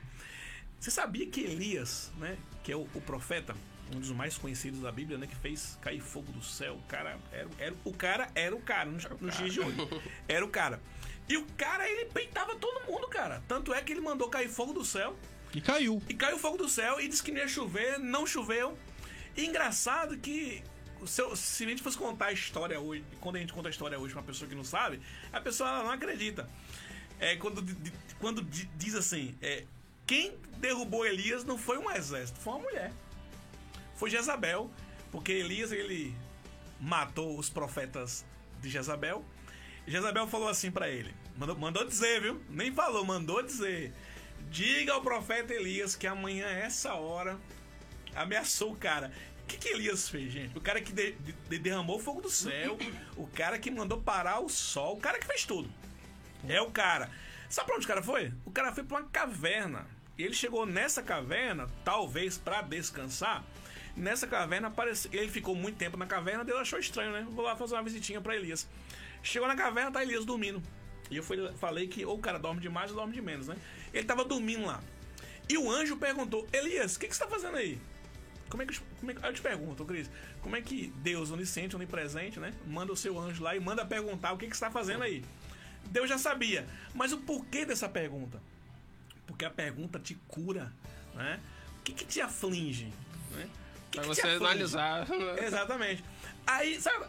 [0.77, 3.55] Você sabia que Elias, né, que é o, o profeta,
[3.95, 7.17] um dos mais conhecidos da Bíblia, né, que fez cair fogo do céu, o cara
[7.31, 9.77] era, era- o cara era o cara nos dias de hoje.
[10.27, 10.81] Era o cara.
[11.29, 13.41] E o cara ele peitava todo mundo, cara.
[13.47, 15.15] Tanto é que ele mandou cair fogo do céu
[15.53, 16.01] E caiu.
[16.09, 18.77] e caiu fogo do céu e disse que não ia chover, não choveu.
[19.37, 20.63] E engraçado que
[21.05, 23.71] se, eu- se a gente fosse contar a história hoje, quando a gente conta a
[23.71, 24.99] história hoje pra uma pessoa que não sabe,
[25.31, 26.49] a pessoa não acredita.
[27.19, 29.63] É quando, di- quando di- diz assim, é,
[30.07, 32.91] quem derrubou Elias não foi um exército, foi uma mulher.
[33.95, 34.71] Foi Jezabel,
[35.11, 36.15] porque Elias ele
[36.79, 38.25] matou os profetas
[38.61, 39.23] de Jezabel.
[39.85, 42.41] Jezabel falou assim pra ele, mandou, mandou dizer, viu?
[42.49, 43.93] Nem falou, mandou dizer.
[44.53, 47.39] Diga ao profeta Elias que amanhã essa hora
[48.15, 49.11] ameaçou o cara.
[49.41, 50.55] O que, que Elias fez, gente?
[50.55, 51.13] O cara que de-
[51.49, 52.77] de- derramou fogo do céu,
[53.17, 55.67] o cara que mandou parar o sol, o cara que fez tudo.
[56.47, 57.09] É o cara.
[57.49, 58.31] Sabe pra onde o cara foi?
[58.45, 59.87] O cara foi pra uma caverna.
[60.19, 63.43] E ele chegou nessa caverna, talvez pra descansar.
[63.97, 65.09] Nessa caverna, aparece...
[65.11, 67.25] ele ficou muito tempo na caverna, Deus achou estranho, né?
[67.31, 68.69] Vou lá fazer uma visitinha pra Elias.
[69.23, 70.61] Chegou na caverna, tá Elias dormindo.
[71.11, 73.55] E eu fui- falei que ou o cara dorme demais ou dorme de menos, né?
[73.93, 74.81] Ele tava dormindo lá.
[75.47, 77.79] E o anjo perguntou: Elias, o que, que você tá fazendo aí?
[78.49, 80.09] Como é que, como é que- eu te pergunto, Cris,
[80.41, 82.53] como é que Deus, onisciente, onipresente, né?
[82.67, 85.23] Manda o seu anjo lá e manda perguntar o que, que você está fazendo aí?
[85.85, 86.67] Deus já sabia.
[86.93, 88.41] Mas o porquê dessa pergunta?
[89.25, 90.71] Porque a pergunta te cura,
[91.15, 91.39] né?
[91.79, 92.93] O que, que te aflige?
[93.31, 93.49] Né?
[93.91, 95.07] Que Pra que você analisar.
[95.41, 96.03] Exatamente.
[96.45, 97.05] Aí, sabe,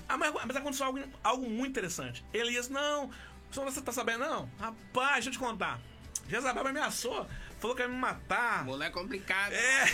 [0.47, 2.24] mas aconteceu algo, algo muito interessante.
[2.32, 3.11] Elias, não,
[3.53, 4.51] você tá sabendo, não?
[4.59, 5.80] Rapaz, deixa eu te contar.
[6.28, 7.26] Jezabel me ameaçou,
[7.60, 8.64] falou que ia me matar.
[8.64, 9.54] Mulher complicada.
[9.54, 9.86] É,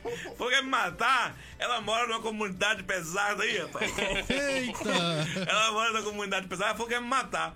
[0.36, 1.34] falou que ia me matar.
[1.58, 3.90] Ela mora numa comunidade pesada aí, rapaz.
[3.98, 4.90] Eita!
[5.50, 7.54] Ela mora numa comunidade pesada, falou que ia me matar.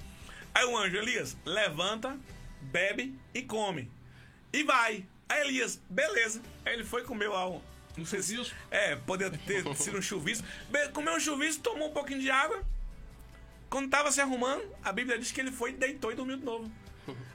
[0.54, 2.18] Aí o anjo, Elias, levanta,
[2.60, 3.90] bebe e come.
[4.52, 5.04] E vai.
[5.28, 6.42] Aí Elias, beleza.
[6.64, 7.60] Aí ele foi comer lá um.
[7.96, 8.52] Não sei se.
[8.70, 10.46] É, poderia ter sido um chuvisco.
[10.70, 12.62] Be- Comeu um chuvisco, tomou um pouquinho de água.
[13.70, 16.70] Quando tava se arrumando, a Bíblia diz que ele foi, deitou e dormiu de novo.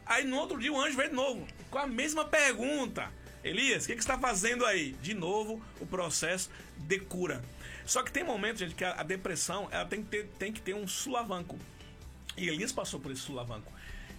[0.05, 3.11] Aí no outro dia o anjo veio de novo, com a mesma pergunta.
[3.43, 4.93] Elias, o que, que você está fazendo aí?
[5.01, 7.43] De novo, o processo de cura.
[7.85, 10.73] Só que tem momentos, gente, que a, depressão ela tem que, ter, tem que ter
[10.73, 11.57] um sulavanco.
[12.35, 13.71] E Elias passou por esse sulavanco.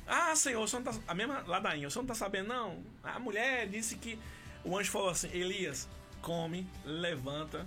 [0.07, 2.83] Ah, Senhor, senhor não tá, a mesma ladainha, o senhor não tá sabendo, não?
[3.03, 4.19] A mulher disse que
[4.65, 5.87] o anjo falou assim: Elias,
[6.23, 7.67] come, levanta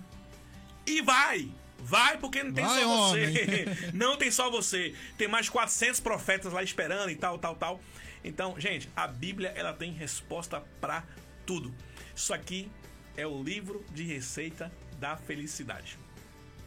[0.86, 1.52] e vai.
[1.82, 3.66] Vai, porque não tem Vai, só você.
[3.94, 4.96] Não tem só você.
[5.18, 7.82] Tem mais 400 profetas lá esperando e tal, tal, tal.
[8.24, 11.04] Então, gente, a Bíblia ela tem resposta pra
[11.46, 11.74] tudo.
[12.16, 12.70] Isso aqui
[13.18, 15.98] é o livro de receita da felicidade.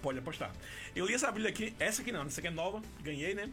[0.02, 0.52] Pode apostar.
[0.94, 3.48] Eu li essa Bíblia aqui, essa aqui não, essa aqui é nova, ganhei, né?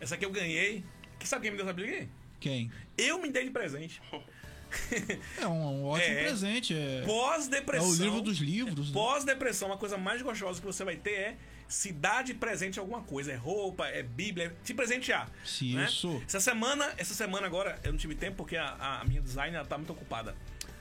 [0.00, 0.84] Essa aqui eu ganhei.
[1.18, 2.08] Que sabe quem me deu essa Bíblia aqui?
[2.40, 2.70] Quem?
[2.98, 4.02] Eu me dei de presente.
[5.40, 5.52] É um,
[5.82, 6.22] um ótimo É.
[6.24, 6.74] presente.
[6.74, 7.88] É, é Pós-depressão.
[7.90, 8.88] o livro dos livros.
[8.88, 8.92] né?
[8.94, 11.36] Pós-depressão, uma coisa mais gostosa que você vai ter é
[11.68, 13.32] se dar de presente alguma coisa.
[13.32, 15.28] É roupa, é Bíblia, é te presentear.
[15.44, 15.86] Sim, né?
[15.86, 16.22] isso.
[16.26, 19.76] Essa semana, essa semana agora, eu não tive tempo porque a, a minha designer tá
[19.76, 20.34] muito ocupada.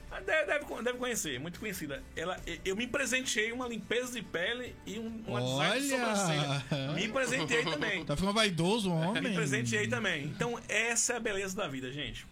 [0.09, 2.01] Mas Deve, deve, deve conhecer, muito conhecida.
[2.15, 6.15] Ela, eu me presenteei uma limpeza de pele e um, uma design de Olha!
[6.15, 6.91] sobrancelha.
[6.93, 8.05] Me presenteei também.
[8.05, 9.21] Tá ficando vaidoso, homem.
[9.23, 10.23] Me presenteei também.
[10.25, 12.25] Então, essa é a beleza da vida, gente.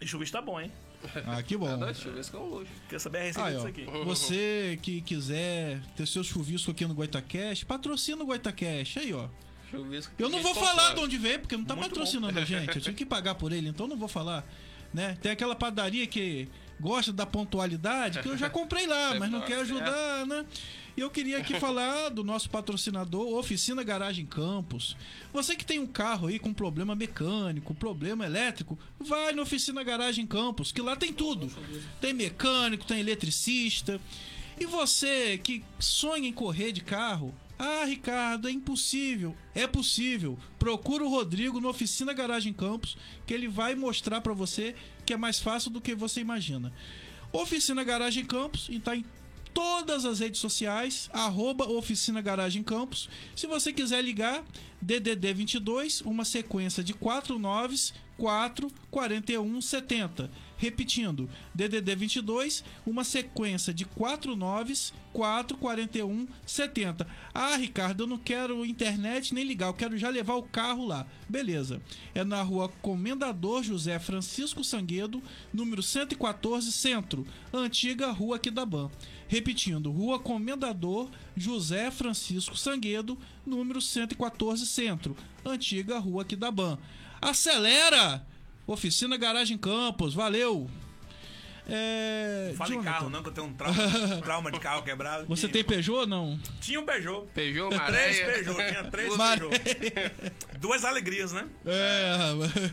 [0.00, 0.70] E chuvisco tá bom, hein?
[1.26, 1.68] Ah, que bom.
[1.94, 2.72] Chuvisco é um luxo.
[2.88, 4.04] Quer saber a receita Aí, disso ó, aqui?
[4.04, 8.98] você que quiser ter seu chuvisco aqui no Goitacast, patrocina o Goitacast.
[8.98, 9.28] Aí, ó.
[9.70, 12.76] Chuvisco Eu não vou falar de onde vem, porque não tá Muito patrocinando a gente.
[12.76, 14.44] Eu tinha que pagar por ele, então não vou falar.
[14.92, 15.16] Né?
[15.20, 16.48] Tem aquela padaria que
[16.80, 19.72] gosta da pontualidade, que eu já comprei lá, mas não quer certo.
[19.72, 20.44] ajudar, né?
[20.96, 24.96] E eu queria aqui falar do nosso patrocinador, Oficina Garagem Campos.
[25.30, 30.26] Você que tem um carro aí com problema mecânico, problema elétrico, vai na Oficina Garagem
[30.26, 31.52] Campos, que lá tem tudo.
[32.00, 34.00] Tem mecânico, tem eletricista.
[34.58, 39.34] E você que sonha em correr de carro, ah, Ricardo, é impossível.
[39.54, 40.38] É possível.
[40.58, 42.96] Procura o Rodrigo no Oficina Garagem Campos,
[43.26, 46.72] que ele vai mostrar pra você que é mais fácil do que você imagina.
[47.32, 49.04] Oficina Garagem Campos, e tá em
[49.54, 53.08] todas as redes sociais, arroba Oficina Garagem Campos.
[53.34, 54.44] Se você quiser ligar,
[54.82, 60.30] DDD 22, uma sequência de 4 noves, 4 41 70.
[60.56, 67.06] Repetindo, DDD 22, uma sequência de 4 noves, 4 41 70.
[67.34, 71.06] Ah, Ricardo, eu não quero internet nem ligar, eu quero já levar o carro lá.
[71.28, 71.80] Beleza.
[72.14, 78.90] É na rua Comendador José Francisco Sanguedo, número 114, Centro, antiga Rua Aquidabã.
[79.28, 86.78] Repetindo, Rua Comendador José Francisco Sanguedo, número 114, Centro, antiga Rua Aquidabã.
[87.20, 88.24] Acelera!
[88.66, 90.68] Oficina Garagem Campos, valeu!
[91.68, 93.76] É, Não fala em carro, não, que eu tenho um trauma,
[94.22, 95.26] trauma de carro quebrado.
[95.26, 96.38] Você que- tem Peugeot ou não?
[96.60, 97.26] Tinha um Peugeot.
[97.34, 98.26] Peugeot, Três Maréia.
[98.26, 100.12] Peugeot, tinha três Mar- Peugeot.
[100.60, 101.44] Duas alegrias, né?
[101.64, 102.18] É,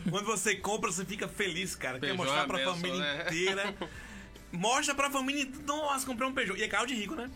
[0.08, 1.98] Quando você compra, você fica feliz, cara.
[1.98, 3.24] Quer Peugeot mostrar é pra benção, família né?
[3.26, 3.74] inteira.
[4.52, 5.66] Mostra pra família inteira.
[5.66, 6.56] Nossa, comprei um Peugeot.
[6.60, 7.28] E é carro de rico, né?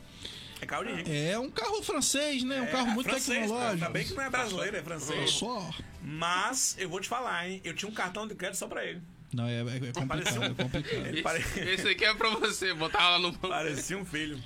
[0.61, 1.11] É carro de rico.
[1.11, 2.61] é um carro francês, né?
[2.61, 3.73] Um É, carro muito francês, tecnológico.
[3.75, 5.31] Ainda bem que não é brasileiro, é francês.
[5.31, 5.71] Só.
[6.03, 7.61] Mas eu vou te falar, hein?
[7.65, 9.01] Eu tinha um cartão de crédito só pra ele.
[9.33, 11.23] Não, é, é complicado, Parecia um- é complicado.
[11.23, 13.49] Pare- Esse, esse aqui é pra você, botar lá no banco.
[13.49, 14.43] Parecia um filho.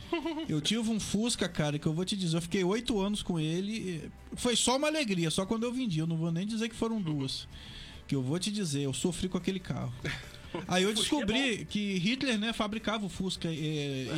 [0.49, 3.39] Eu tive um Fusca, cara, que eu vou te dizer, eu fiquei oito anos com
[3.39, 4.11] ele.
[4.35, 6.01] Foi só uma alegria, só quando eu vendi.
[6.01, 7.47] Eu não vou nem dizer que foram duas.
[8.09, 9.93] Que eu vou te dizer, eu sofri com aquele carro.
[10.69, 13.49] Aí eu descobri que Hitler, né, fabricava o Fusca.
[13.49, 13.53] é,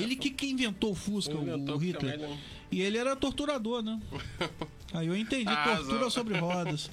[0.00, 2.12] ele que, que inventou o Fusca, o, Inventou o que Hitler.
[2.14, 2.38] também não-
[2.72, 4.00] E ele era torturador, né?
[4.92, 6.90] Aí eu entendi, Ah, tortura sobre rodas.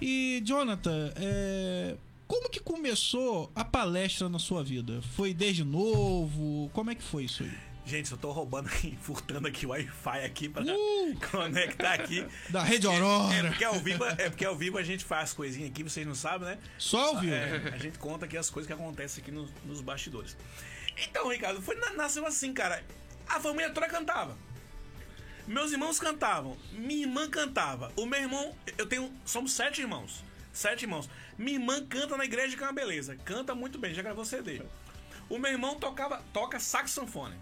[0.00, 5.00] E, Jonathan, é, como que começou a palestra na sua vida?
[5.14, 6.70] Foi desde novo?
[6.72, 7.52] Como é que foi isso aí?
[7.84, 11.16] Gente, eu tô roubando aqui, furtando aqui o Wi-Fi aqui pra Uh!
[11.30, 12.24] conectar aqui.
[12.48, 13.48] Da Rede É Aurora.
[13.48, 16.48] porque, ao vivo, é porque ao vivo a gente faz coisinha aqui, vocês não sabem,
[16.48, 16.58] né?
[16.78, 17.34] Só ouviu?
[17.34, 20.36] É, a gente conta aqui as coisas que acontecem aqui nos, nos bastidores.
[20.96, 22.84] Então, Ricardo, foi, na- nasceu assim, cara.
[23.28, 24.36] A família toda cantava.
[25.46, 26.56] Meus irmãos cantavam.
[26.72, 27.92] Minha irmã cantava.
[27.96, 29.12] O meu irmão, eu tenho.
[29.24, 30.22] Somos sete irmãos.
[30.52, 31.08] Sete irmãos.
[31.36, 33.16] Minha irmã canta na igreja que é uma beleza.
[33.24, 34.62] Canta muito bem, já gravou CD.
[35.28, 37.34] O meu irmão tocava, toca saxofone.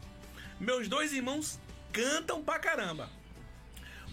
[0.60, 1.58] Meus dois irmãos
[1.92, 3.08] cantam pra caramba.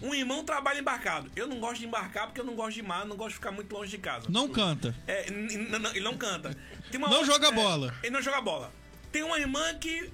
[0.00, 1.30] Um irmão trabalha embarcado.
[1.34, 3.50] Eu não gosto de embarcar porque eu não gosto de mar, não gosto de ficar
[3.50, 4.26] muito longe de casa.
[4.30, 4.94] Não canta.
[5.08, 6.56] É, ele não canta.
[6.90, 7.94] Tem uma Não outra- joga é, bola.
[8.02, 8.72] ele não joga bola.
[9.10, 10.10] Tem uma irmã que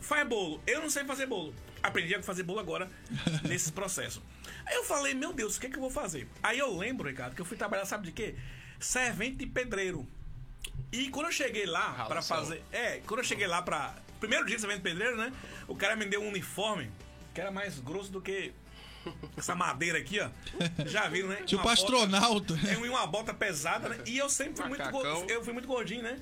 [0.00, 0.62] faz bolo.
[0.66, 1.52] Eu não sei fazer bolo.
[1.82, 2.88] Aprendi a fazer bolo agora,
[3.42, 4.22] nesse processo.
[4.64, 6.28] Aí eu falei, meu Deus, o que, é que eu vou fazer?
[6.42, 8.36] Aí eu lembro, Ricardo, que eu fui trabalhar, sabe de quê?
[8.78, 10.06] Servente de pedreiro.
[10.92, 12.36] E quando eu cheguei lá pra Ralação.
[12.38, 12.62] fazer.
[12.72, 13.96] É, quando eu cheguei lá pra.
[14.20, 15.32] Primeiro dia de de pedreiro, né?
[15.66, 16.90] O cara me deu um uniforme
[17.34, 18.52] que era mais grosso do que
[19.36, 20.28] essa madeira aqui, ó.
[20.86, 21.36] Já viram, né?
[21.46, 22.54] Tipo Uma bota- astronauta.
[22.68, 23.98] é uma bota pesada, né?
[24.06, 25.26] E eu sempre fui muito, go- Macacão.
[25.28, 26.18] eu fui muito gordinho, né?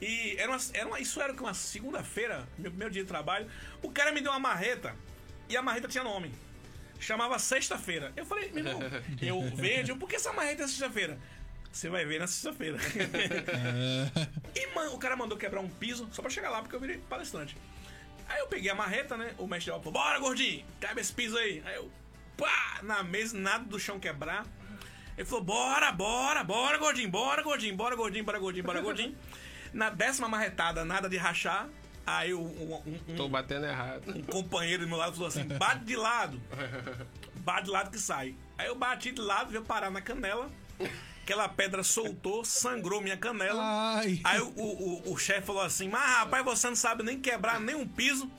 [0.00, 3.48] E era uma, era uma, isso era uma segunda-feira, meu primeiro dia de trabalho.
[3.82, 4.94] O cara me deu uma marreta
[5.48, 6.34] e a marreta tinha nome.
[6.98, 8.12] Chamava Sexta-feira.
[8.16, 8.80] Eu falei, meu irmão,
[9.22, 11.18] eu vejo, por que essa marreta é sexta-feira?
[11.76, 12.78] Você vai ver na sexta-feira.
[14.54, 16.96] E mano, o cara mandou quebrar um piso só pra chegar lá, porque eu virei
[16.96, 17.54] palestrante.
[18.26, 19.34] Aí eu peguei a marreta, né?
[19.36, 21.62] O mestre falou: Bora, gordinho, quebra esse piso aí.
[21.66, 21.90] Aí eu,
[22.36, 24.46] pá, na mesa, nada do chão quebrar.
[25.18, 29.14] Ele falou: Bora, bora, bora, gordinho, bora, gordinho, bora, gordinho, bora, gordinho, bora, gordinho.
[29.74, 31.68] Na décima marretada, nada de rachar.
[32.06, 34.02] Aí um, um- um- Tô batendo errado.
[34.16, 36.40] um companheiro do meu lado falou assim: bate de lado.
[37.46, 38.34] Bate de lado que sai.
[38.58, 40.50] Aí eu bati de lado, veio parar na canela.
[41.26, 43.60] Aquela pedra soltou, sangrou minha canela.
[43.60, 44.20] Ai.
[44.22, 47.58] Aí o, o, o- o chefe falou assim: Mas rapaz, você não sabe nem quebrar
[47.58, 48.30] nem um piso.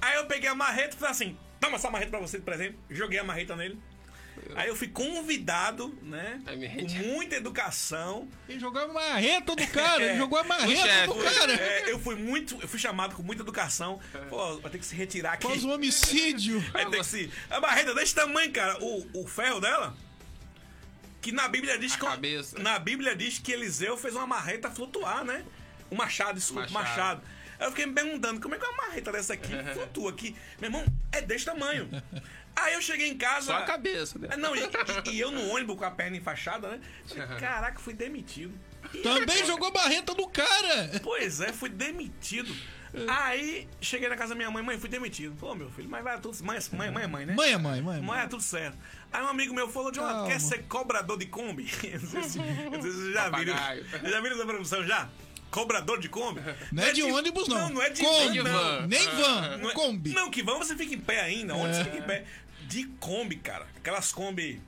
[0.00, 2.78] Aí eu peguei a marreta e falei assim: Toma essa marreta pra você de presente.
[2.88, 3.78] Joguei a marreta nele.
[4.56, 6.40] Aí eu fui convidado, né?
[6.46, 8.26] Com muita educação.
[8.48, 10.02] Ele jogou a marreta do cara.
[10.02, 10.16] Ele É.
[10.16, 11.06] jogou a marreta chefe.
[11.08, 11.52] do cara.
[11.54, 12.58] É, eu fui muito.
[12.60, 14.00] Eu fui chamado com muita educação.
[14.30, 15.46] Falou, "Ó, vai ter que se retirar aqui.
[15.46, 16.64] Quase um homicídio.
[16.72, 17.30] Aí tem que se.
[17.50, 18.82] A barreta desse tamanho, cara.
[18.82, 19.94] O, o ferro dela.
[21.24, 22.04] Que na Bíblia diz A que.
[22.04, 22.58] cabeça.
[22.58, 25.42] Na Bíblia diz que Eliseu fez uma marreta flutuar, né?
[25.90, 27.22] Um machado, desculpa, machado.
[27.22, 27.22] Machado.
[27.58, 30.36] Aí eu fiquei me perguntando, como é que uma marreta dessa aqui flutua aqui?
[30.60, 31.88] Meu irmão, é desse tamanho.
[32.54, 33.46] Aí eu cheguei em casa.
[33.46, 34.28] Só a cabeça, né?
[34.32, 34.60] Ah, Não, e,
[35.12, 36.80] e- eu no ônibus com a perna enfaixada, né?
[37.06, 38.52] Falei, Caraca, fui demitido.
[38.92, 41.00] E Também jogou a marreta do cara.
[41.02, 42.54] Pois é, fui demitido.
[43.08, 45.34] Aí cheguei na casa da minha mãe, mãe, fui demitido.
[45.36, 46.36] Pô, meu filho, mas vai tudo.
[46.44, 47.34] Mãe, mãe, mãe é mãe, né?
[47.34, 47.96] Mãe é mãe, mãe.
[47.98, 48.20] é Mãe, mãe.
[48.24, 48.78] é tudo certo.
[49.14, 50.28] Aí um amigo meu falou, Jonathan, Calma.
[50.32, 51.70] quer ser cobrador de Kombi?
[51.84, 53.54] Eu não sei se, eu não sei se vocês já viram.
[54.10, 55.08] Já viram essa profissão já?
[55.50, 56.40] Cobrador de Kombi?
[56.72, 57.58] Não é de tipo- ônibus, não.
[57.60, 58.38] Não, não é de Kombi.
[58.40, 58.86] van, não.
[58.88, 59.56] Nem van.
[59.58, 60.10] Não, é- Kombi.
[60.12, 61.54] não, que vão você fica em pé ainda.
[61.54, 61.74] Onde É.
[61.74, 62.24] você fica em pé?
[62.62, 63.66] De Kombi, cara.
[63.76, 64.60] Aquelas Kombi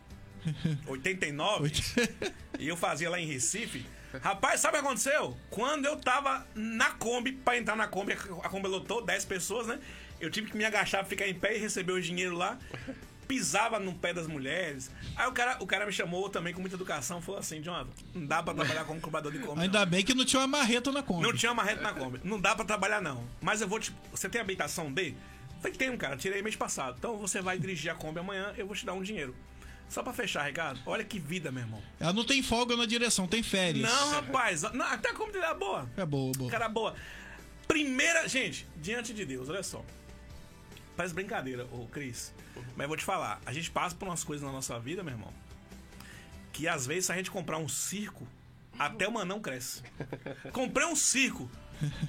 [0.87, 1.73] 89.
[2.59, 3.85] e eu fazia lá em Recife.
[4.23, 5.37] Rapaz, sabe o que aconteceu?
[5.51, 9.79] Quando eu tava na Kombi, pra entrar na Kombi, a Kombi lotou 10 pessoas, né?
[10.21, 12.57] Eu tive que me agachar, ficar em pé e receber o dinheiro lá.
[13.27, 14.91] Pisava no pé das mulheres.
[15.17, 17.21] Aí o cara, o cara me chamou também com muita educação.
[17.21, 19.57] Falou assim: Jonathan, não dá pra trabalhar como cobrador de Kombi.
[19.57, 19.63] não.
[19.63, 21.23] Ainda bem que não tinha uma marreta na Kombi.
[21.23, 22.21] Não tinha marreta na Kombi.
[22.23, 23.25] Não dá pra trabalhar, não.
[23.41, 23.93] Mas eu vou te.
[24.13, 25.15] Você tem habilitação D?
[25.61, 26.17] Falei, tenho, cara.
[26.17, 26.97] Tirei mês passado.
[26.99, 29.35] Então você vai dirigir a Kombi amanhã, eu vou te dar um dinheiro.
[29.89, 30.81] Só pra fechar, Ricardo.
[30.85, 31.83] Olha que vida, meu irmão.
[32.01, 33.89] Ela não tem folga na direção, tem férias.
[33.89, 34.63] Não, rapaz.
[34.63, 35.89] Não, até a Kombi é boa.
[35.97, 36.51] É boa, boa.
[36.51, 36.95] Cara boa.
[37.69, 38.29] Primeira.
[38.29, 39.85] Gente, diante de Deus, olha só.
[40.97, 42.33] Parece brincadeira, ô Cris.
[42.75, 43.41] Mas eu vou te falar.
[43.45, 45.33] A gente passa por umas coisas na nossa vida, meu irmão.
[46.53, 48.27] Que às vezes, se a gente comprar um circo,
[48.79, 49.83] até o anão cresce.
[50.53, 51.51] Comprei um circo.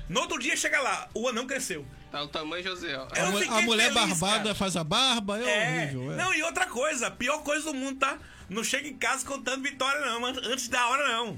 [0.08, 1.86] No outro dia chega lá, o anão cresceu.
[2.10, 2.98] Tá o tamanho José.
[2.98, 3.08] ó.
[3.14, 4.56] Eu A, a mulher feliz, barbada cara.
[4.56, 5.84] faz a barba, é, É.
[5.84, 6.14] horrível.
[6.14, 6.16] É.
[6.16, 8.18] Não, e outra coisa, a pior coisa do mundo, tá?
[8.50, 11.38] Não chega em casa contando vitória, não, an- antes da hora, não.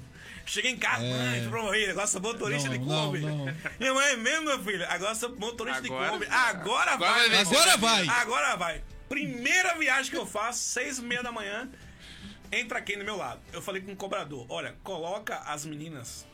[0.50, 2.72] Chega em casa, mãe, fui promovido, agora sou motorista É.
[2.72, 3.20] Não, de Kombi.
[3.20, 3.46] não.
[3.80, 6.26] Minha mãe é mesmo, meu filho, agora sou motorista Agora- de Kombi.
[6.26, 7.30] Agora, Agora vai.
[7.30, 8.08] vai Agora vai.
[8.10, 8.84] Agora vai.
[9.08, 11.70] Primeira viagem que eu faço, seis e meia da manhã,
[12.52, 13.40] entra aqui no meu lado.
[13.54, 16.26] Eu falei com o cobrador, olha, coloca as meninas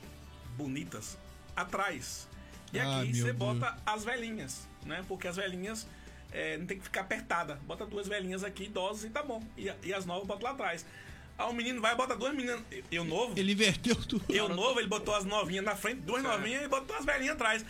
[0.57, 1.17] bonitas
[1.53, 2.27] atrás.
[2.71, 3.35] E Ai, aqui você Deus.
[3.37, 5.03] bota as velhinhas, né?
[5.09, 5.87] Porque as velhinhas
[6.31, 7.55] é, não tem que ficar apertada.
[7.63, 9.41] Bota duas velhinhas aqui, idosas, e tá bom.
[9.57, 10.85] E, e as novas bota lá atrás.
[11.37, 12.61] Aí o menino vai e bota duas meninas.
[12.91, 14.23] Eu novo, Ele inverteu tudo.
[14.29, 17.65] eu novo, ele botou as novinhas na frente, duas novinhas e botou as velhinhas atrás.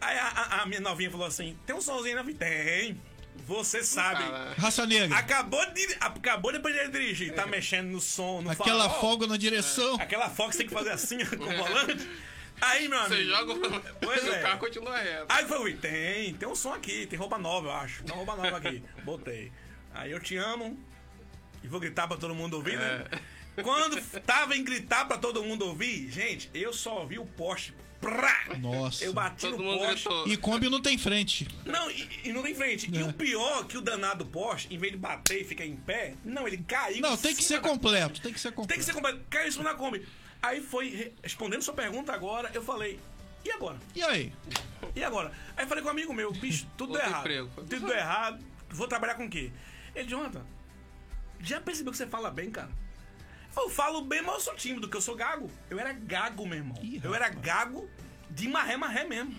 [0.00, 2.38] Aí a, a- a minha novinha falou assim: tem um somzinho na frente?
[2.38, 3.00] Tem.
[3.46, 4.22] Você sabe.
[4.58, 5.18] Raça negra.
[5.18, 7.34] Acabou de, acabou de aprender a dirigir.
[7.34, 9.00] Tá mexendo no som, no Aquela farol.
[9.00, 9.96] folga na direção.
[9.96, 12.08] Aquela folga que você tem que fazer assim com o volante.
[12.60, 13.14] Aí, meu amigo.
[13.16, 14.40] Você joga o Pois o é.
[14.40, 15.26] carro continua reto.
[15.28, 18.04] Aí foi, tem, tem um som aqui, tem roupa nova, eu acho.
[18.04, 18.82] Tem uma roupa nova aqui.
[19.02, 19.52] Botei.
[19.92, 20.78] Aí eu te amo.
[21.64, 23.04] E vou gritar pra todo mundo ouvir, né?
[23.62, 27.72] Quando tava em gritar pra todo mundo ouvir, gente, eu só ouvi o poste.
[28.00, 28.48] Prá!
[28.60, 29.02] Nossa.
[29.02, 29.94] Eu bati Todo no poste.
[30.08, 30.28] gritou.
[30.28, 31.48] E Kombi não tem frente.
[31.64, 32.90] Não, e, e não tem frente.
[32.92, 33.02] E É.
[33.04, 36.14] o pior é que o danado poste, em vez de bater e ficar em pé,
[36.22, 37.00] não, ele caiu.
[37.00, 38.20] Não, em tem que ser da- completo.
[38.20, 38.68] Tem que ser completo.
[38.68, 39.20] Tem que ser completo.
[39.30, 40.06] Caiu em cima da Kombi.
[40.42, 43.00] Aí foi, re- respondendo sua pergunta agora, eu falei,
[43.42, 43.78] e agora?
[43.94, 44.30] E aí?
[44.94, 45.32] E agora?
[45.56, 47.20] Aí falei com um amigo meu, bicho, tudo errado.
[47.20, 47.48] emprego.
[47.56, 48.44] Tudo deu errado.
[48.68, 49.50] Vou trabalhar com o quê?
[49.94, 50.44] Ele, Jonathan,
[51.44, 52.70] já percebeu que você fala bem, cara?
[53.56, 55.48] Eu falo bem, mas eu sou tímido, que eu sou gago.
[55.70, 56.76] Eu era gago, meu irmão.
[56.82, 57.88] Ih, eu era gago
[58.30, 59.32] de marré, marré mesmo.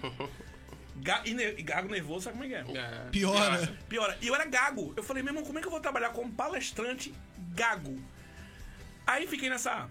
[0.97, 2.77] Ga- e, ne- e gago nervoso, sabe como é que é?
[2.77, 3.09] É.
[3.11, 3.77] Piora.
[3.89, 4.17] Piora.
[4.21, 4.93] E eu era gago.
[4.95, 7.13] Eu falei, meu irmão, como é que eu vou trabalhar como palestrante
[7.53, 7.99] gago?
[9.05, 9.89] Aí fiquei nessa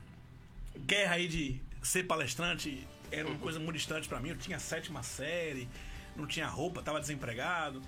[0.87, 2.89] guerra aí de ser palestrante.
[3.13, 4.31] Era uma coisa muito distante pra mim.
[4.31, 5.69] Eu tinha sétima série,
[6.17, 7.83] não tinha roupa, tava desempregado.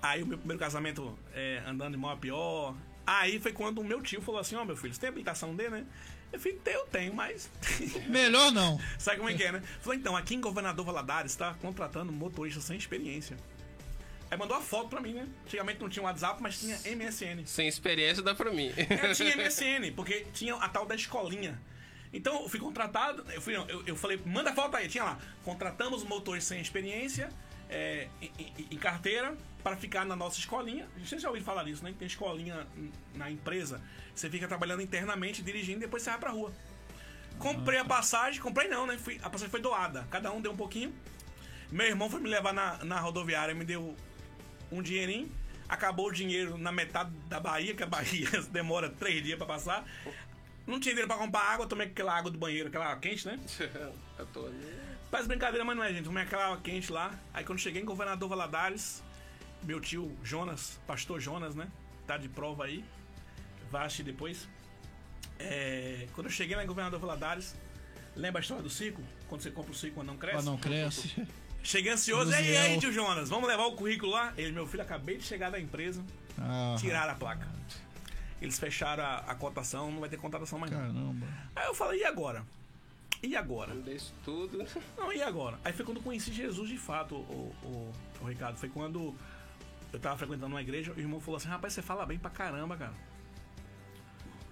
[0.00, 2.74] Aí o meu primeiro casamento é, andando de mal a pior.
[3.06, 5.68] Aí foi quando o meu tio falou assim: Ó, meu filho, você tem habilitação D,
[5.68, 5.84] né?
[6.32, 7.50] Eu falei, eu tenho, mas.
[8.08, 8.80] Melhor não.
[8.98, 9.62] Sabe como é que é, né?
[9.80, 13.36] Falou, então, aqui em Governador Valadares está contratando motorista sem experiência.
[14.30, 15.28] Aí mandou a foto pra mim, né?
[15.44, 17.44] Antigamente não tinha WhatsApp, mas tinha MSN.
[17.44, 18.72] Sem experiência dá pra mim.
[18.78, 21.60] Eu tinha MSN, porque tinha a tal da escolinha.
[22.14, 25.18] Então eu fui contratado, eu, fui, eu, eu falei, manda foto aí, tinha lá.
[25.44, 27.30] Contratamos motores sem experiência,
[27.72, 28.30] é, em,
[28.70, 30.86] em- carteira, para ficar na nossa escolinha.
[30.98, 31.94] Vocês já ouviram falar disso, né?
[31.98, 32.66] Tem escolinha
[33.14, 33.80] na empresa.
[34.14, 36.52] Você fica trabalhando internamente, dirigindo, depois você vai pra rua.
[37.38, 38.98] Comprei a passagem, comprei não, né?
[38.98, 40.06] Fui- a passagem foi doada.
[40.10, 40.92] Cada um deu um pouquinho.
[41.70, 43.96] Meu irmão foi me levar na, na rodoviária, me deu
[44.70, 45.30] um dinheirinho.
[45.68, 49.84] Acabou o dinheiro na metade da Bahia, que a Bahia demora três dias pra passar.
[50.66, 53.38] Não tinha dinheiro pra comprar água, tomei aquela água do banheiro, aquela quente, né?
[54.18, 54.91] Eu tô ali.
[55.12, 56.04] Faz brincadeira, mas não é, gente.
[56.06, 57.12] Tomei aquela quente lá.
[57.34, 59.02] Aí quando cheguei em Governador Valadares,
[59.62, 61.68] meu tio Jonas, pastor Jonas, né?
[62.06, 62.82] Tá de prova aí.
[63.74, 64.48] Assistir depois.
[65.38, 67.54] É, quando eu cheguei lá em Governador Valadares,
[68.16, 69.04] lembra a história do ciclo?
[69.28, 70.36] Quando você compra o ciclo quando não cresce?
[70.36, 71.26] Mas não cresce.
[71.62, 72.32] Cheguei ansioso.
[72.32, 72.62] E Luziel.
[72.62, 74.32] aí, tio Jonas, vamos levar o currículo lá?
[74.36, 76.02] Ele, meu filho, acabei de chegar da empresa,
[76.38, 77.46] Ah, tiraram a placa.
[78.40, 80.80] Eles fecharam a, a cotação, não vai ter contratação mais não.
[80.80, 81.26] caramba.
[81.54, 82.44] Aí eu falei, e agora?
[83.22, 83.74] E agora?
[83.74, 84.58] Mandei isso tudo.
[84.98, 85.58] Não, e agora?
[85.64, 88.56] Aí foi quando eu conheci Jesus de fato, o, o, o Ricardo.
[88.58, 89.14] Foi quando
[89.92, 92.76] eu tava frequentando uma igreja, o irmão falou assim: rapaz, você fala bem pra caramba,
[92.76, 92.94] cara.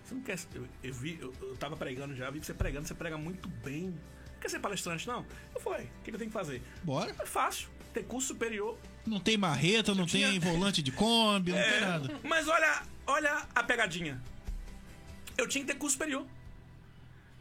[0.04, 0.38] Você não quer.
[0.54, 3.48] Eu, eu vi, eu, eu tava pregando já, vi que você pregando, você prega muito
[3.48, 3.88] bem.
[4.32, 5.26] Não quer ser palestrante, não?
[5.54, 6.62] Eu falei: o que, que eu tenho que fazer?
[6.84, 7.10] Bora.
[7.18, 8.78] É fácil, ter curso superior.
[9.04, 12.20] Não tem marreta, não tinha- tem volante de Kombi, não É, tem nada.
[12.22, 14.22] Mas olha, olha a pegadinha.
[15.36, 16.24] Eu tinha que ter curso superior.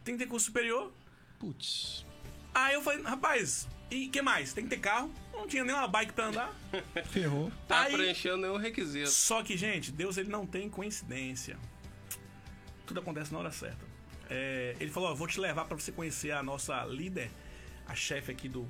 [0.03, 0.91] Tem que ter curso superior.
[1.39, 2.05] Putz.
[2.53, 4.53] Aí eu falei, rapaz, e que mais?
[4.53, 5.11] Tem que ter carro.
[5.33, 6.53] Não tinha nem uma bike pra andar.
[7.11, 7.51] Ferrou.
[7.67, 9.09] Tá Aí- preenchendo nenhum requisito.
[9.09, 11.57] Só que, gente, Deus ele não tem coincidência.
[12.85, 13.85] Tudo acontece na hora certa.
[14.29, 17.31] É, ele falou: ó, vou te levar pra você conhecer a nossa líder,
[17.87, 18.67] a chefe aqui do,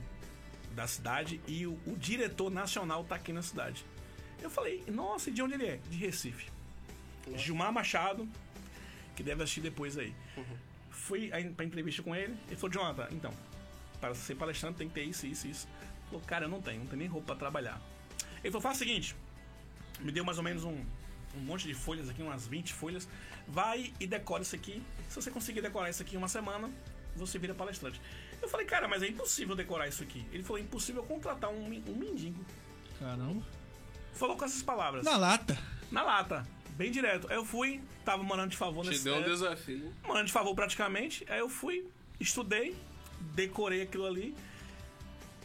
[0.74, 3.86] da cidade, e o, o diretor nacional tá aqui na cidade.
[4.42, 5.78] Eu falei: nossa, e de onde ele é?
[5.90, 6.50] De Recife.
[7.36, 8.28] Gilmar Machado,
[9.16, 10.14] que deve assistir depois aí.
[11.10, 12.38] Fui pra entrevista com ele.
[12.48, 13.34] Ele falou: Jonathan, então,
[14.00, 15.68] para ser palestrante tem que ter isso, isso, isso.
[15.68, 17.82] Ele falou: cara, eu não tenho, não tenho nem roupa pra trabalhar.
[18.42, 19.16] Ele falou: faz o seguinte
[20.00, 20.86] me deu mais ou menos um,
[21.36, 23.08] um monte de folhas aqui, umas 20 folhas.
[23.48, 24.82] Vai e decora isso aqui.
[25.08, 26.70] Se você conseguir decorar isso aqui em uma semana,
[27.16, 28.02] você vira palestrante.
[28.42, 30.26] Eu falei, cara, mas é impossível decorar isso aqui.
[30.32, 32.44] Ele falou, é impossível contratar um, um mendigo.
[33.00, 33.44] Caramba.
[34.14, 35.04] Falou com essas palavras.
[35.04, 35.58] Na lata.
[35.92, 36.48] Na lata.
[36.80, 37.28] Bem direto.
[37.30, 39.94] Aí eu fui, tava morando de favor Te nesse deu um é, desafio.
[40.02, 41.26] morando de favor praticamente.
[41.30, 41.86] Aí eu fui,
[42.22, 42.74] estudei,
[43.36, 44.34] decorei aquilo ali.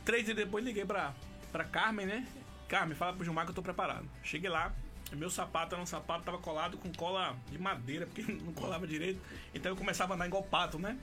[0.05, 1.13] Três dias depois liguei pra,
[1.51, 2.25] pra Carmen, né?
[2.69, 4.09] Carmen, fala pro Gilmar que eu tô preparado.
[4.23, 4.73] Cheguei lá,
[5.11, 9.21] meu sapato era um sapato, tava colado com cola de madeira, porque não colava direito.
[9.53, 10.97] Então eu começava a andar igual pato, né?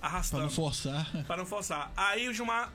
[0.00, 0.44] Pra Arrastando.
[0.44, 1.06] não forçar.
[1.26, 1.92] Pra não forçar.
[1.94, 2.72] Aí o Gilmar.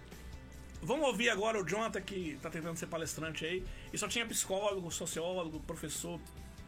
[0.83, 3.65] Vamos ouvir agora o Jonathan, que tá tentando ser palestrante aí.
[3.91, 6.19] E só tinha psicólogo, sociólogo, professor,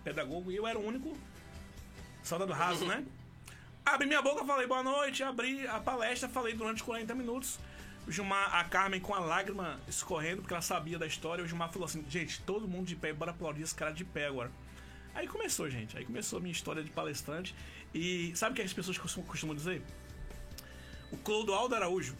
[0.03, 1.15] pedagogo, e eu era o único
[2.23, 3.03] soldado raso, né?
[3.85, 7.59] Abri minha boca, falei boa noite, abri a palestra, falei durante 40 minutos.
[8.07, 11.43] O Gilmar, a Carmen com a lágrima escorrendo, porque ela sabia da história.
[11.43, 14.27] O Gilmar falou assim: gente, todo mundo de pé, bora aplaudir esse cara de pé
[14.27, 14.51] agora.
[15.13, 15.97] Aí começou, gente.
[15.97, 17.53] Aí começou a minha história de palestrante.
[17.93, 19.81] E sabe o que as pessoas costumam, dizer?
[21.11, 22.15] O Clodoaldo Araújo.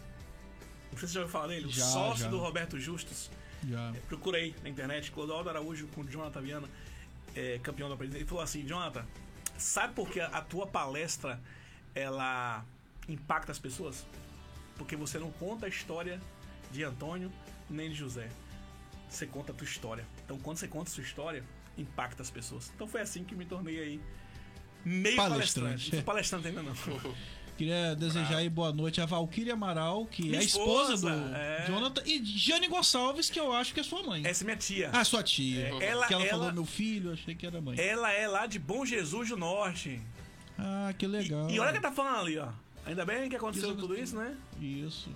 [0.92, 1.66] Não sei se você já ouviu falar dele.
[1.66, 2.30] o Já, sócio já.
[2.30, 3.30] do Roberto Justus.
[3.66, 3.92] Já.
[4.08, 5.10] Procurei na internet.
[5.10, 6.68] Clodoaldo Araújo com o Jonathan Viana,
[7.34, 8.22] é, campeão da presidência.
[8.22, 9.04] Ele falou assim: Jonathan,
[9.56, 11.40] sabe por que a tua palestra
[11.94, 12.64] ela
[13.08, 14.06] impacta as pessoas?
[14.76, 16.20] Porque você não conta a história
[16.70, 17.32] de Antônio
[17.68, 18.28] nem de José.
[19.08, 20.06] Você conta a tua história.
[20.24, 21.44] Então, quando você conta a sua história,
[21.76, 22.72] impacta as pessoas.
[22.74, 24.00] Então, foi assim que me tornei aí
[24.84, 25.60] meio Palestrante.
[25.60, 25.90] palestrante.
[25.90, 26.72] Não sou palestrante ainda não.
[27.62, 31.32] Queria desejar aí boa noite a Valquíria Amaral, que Minha é a esposa, esposa, do
[31.36, 31.64] é.
[31.68, 34.26] Jonathan, e Jane Gonçalves, que eu acho que é sua mãe.
[34.26, 34.90] Essa é minha tia.
[34.92, 35.68] Ah, sua tia.
[35.80, 37.78] É, ela- que ela, ela- falou meu filho, achei que era mãe.
[37.78, 40.00] Ela é lá de Bom Jesus do Norte.
[40.58, 41.48] Ah, que E, legal.
[41.48, 42.48] e olha quem tá falando ali, ó.
[42.84, 44.34] Ainda bem que aconteceu Isso- tudo isso, né?
[44.60, 45.08] Isso.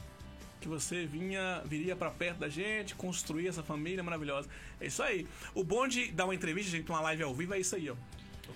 [0.61, 4.49] Que você vinha, viria pra perto da gente, construir essa família maravilhosa.
[4.81, 5.27] É isso aí.
[5.53, 7.97] O bom de dar uma entrevista, gente, uma live ao vivo é isso aí, ó.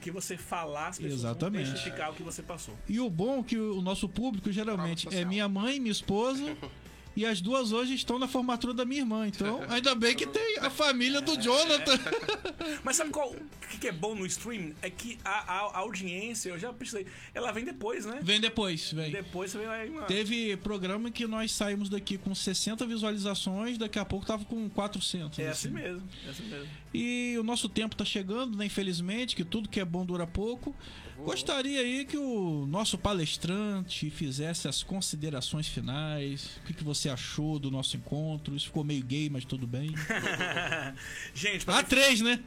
[0.01, 1.65] Que você falar, as pessoas Exatamente.
[1.65, 2.75] vão testificar o que você passou.
[2.89, 6.57] E o bom é que o nosso público geralmente é minha mãe, minha esposa.
[7.17, 9.27] E as duas hoje estão na formatura da minha irmã.
[9.27, 11.99] Então, ainda bem que tem a família do Jonathan.
[12.85, 13.35] Mas sabe qual,
[13.81, 14.73] que é bom no stream?
[14.81, 18.21] É que a, a- a audiência, eu já precisei, ela vem depois, né?
[18.23, 19.11] Vem depois, vem.
[19.11, 20.07] Depois você vem aí, mano.
[20.07, 25.39] Teve programa que nós saímos daqui com 60 visualizações, daqui a pouco tava com 400.
[25.39, 25.69] É assim.
[25.69, 26.69] assim mesmo, é assim mesmo.
[26.95, 28.67] E o nosso tempo tá chegando, né?
[28.67, 30.75] Infelizmente, que tudo que é bom dura pouco.
[31.25, 36.59] Gostaria aí que o nosso palestrante fizesse as considerações finais.
[36.62, 38.57] O que, que você achou do nosso encontro.
[38.57, 39.95] Isso ficou meio gay, mas tudo bem.
[41.35, 42.41] Gente, pra Ah, mim, três, né?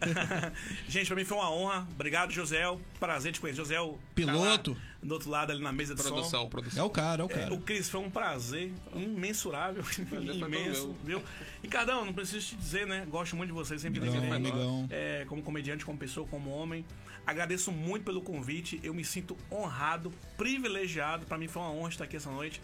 [0.87, 1.87] gente, pra mim foi uma honra.
[1.93, 2.63] Obrigado, José.
[2.99, 3.53] Prazer te conhecer.
[3.61, 3.75] José,
[4.15, 4.73] Piloto.
[4.73, 6.47] Tá lá do outro lado ali na mesa de Produção, som.
[6.47, 6.85] É produção.
[6.85, 7.53] o cara, é o É, cara.
[7.53, 11.21] o Cris, foi um prazer imensurável, todo imenso, viu?
[11.61, 13.05] E Cardão, não preciso te dizer, né?
[13.09, 14.87] Gosto muito de você, sempre Amigão, amigão.
[14.89, 16.85] é, como comediante, como pessoa, como homem.
[17.25, 21.25] Agradeço muito pelo convite, eu me sinto honrado, privilegiado.
[21.25, 22.61] Pra mim foi uma honra estar aqui essa noite.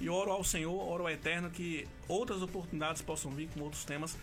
[0.00, 4.16] E oro ao Senhor, oro ao Eterno que outras oportunidades possam vir com outros temas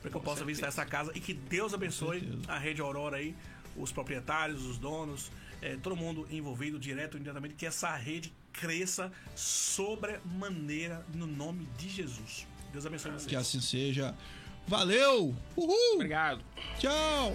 [0.00, 0.46] para que eu possa certeza.
[0.46, 3.34] visitar essa casa e que Deus abençoe a Rede Aurora aí,
[3.76, 5.30] os proprietários, os donos,
[5.62, 11.88] é, todo mundo envolvido, direto ou indiretamente, que essa rede cresça sobremaneira no nome de
[11.88, 12.46] Jesus.
[12.72, 13.26] Deus abençoe vocês.
[13.26, 14.14] Que assim seja.
[14.66, 15.34] Valeu!
[15.56, 15.94] Uhul!
[15.94, 16.42] Obrigado.
[16.78, 17.34] Tchau!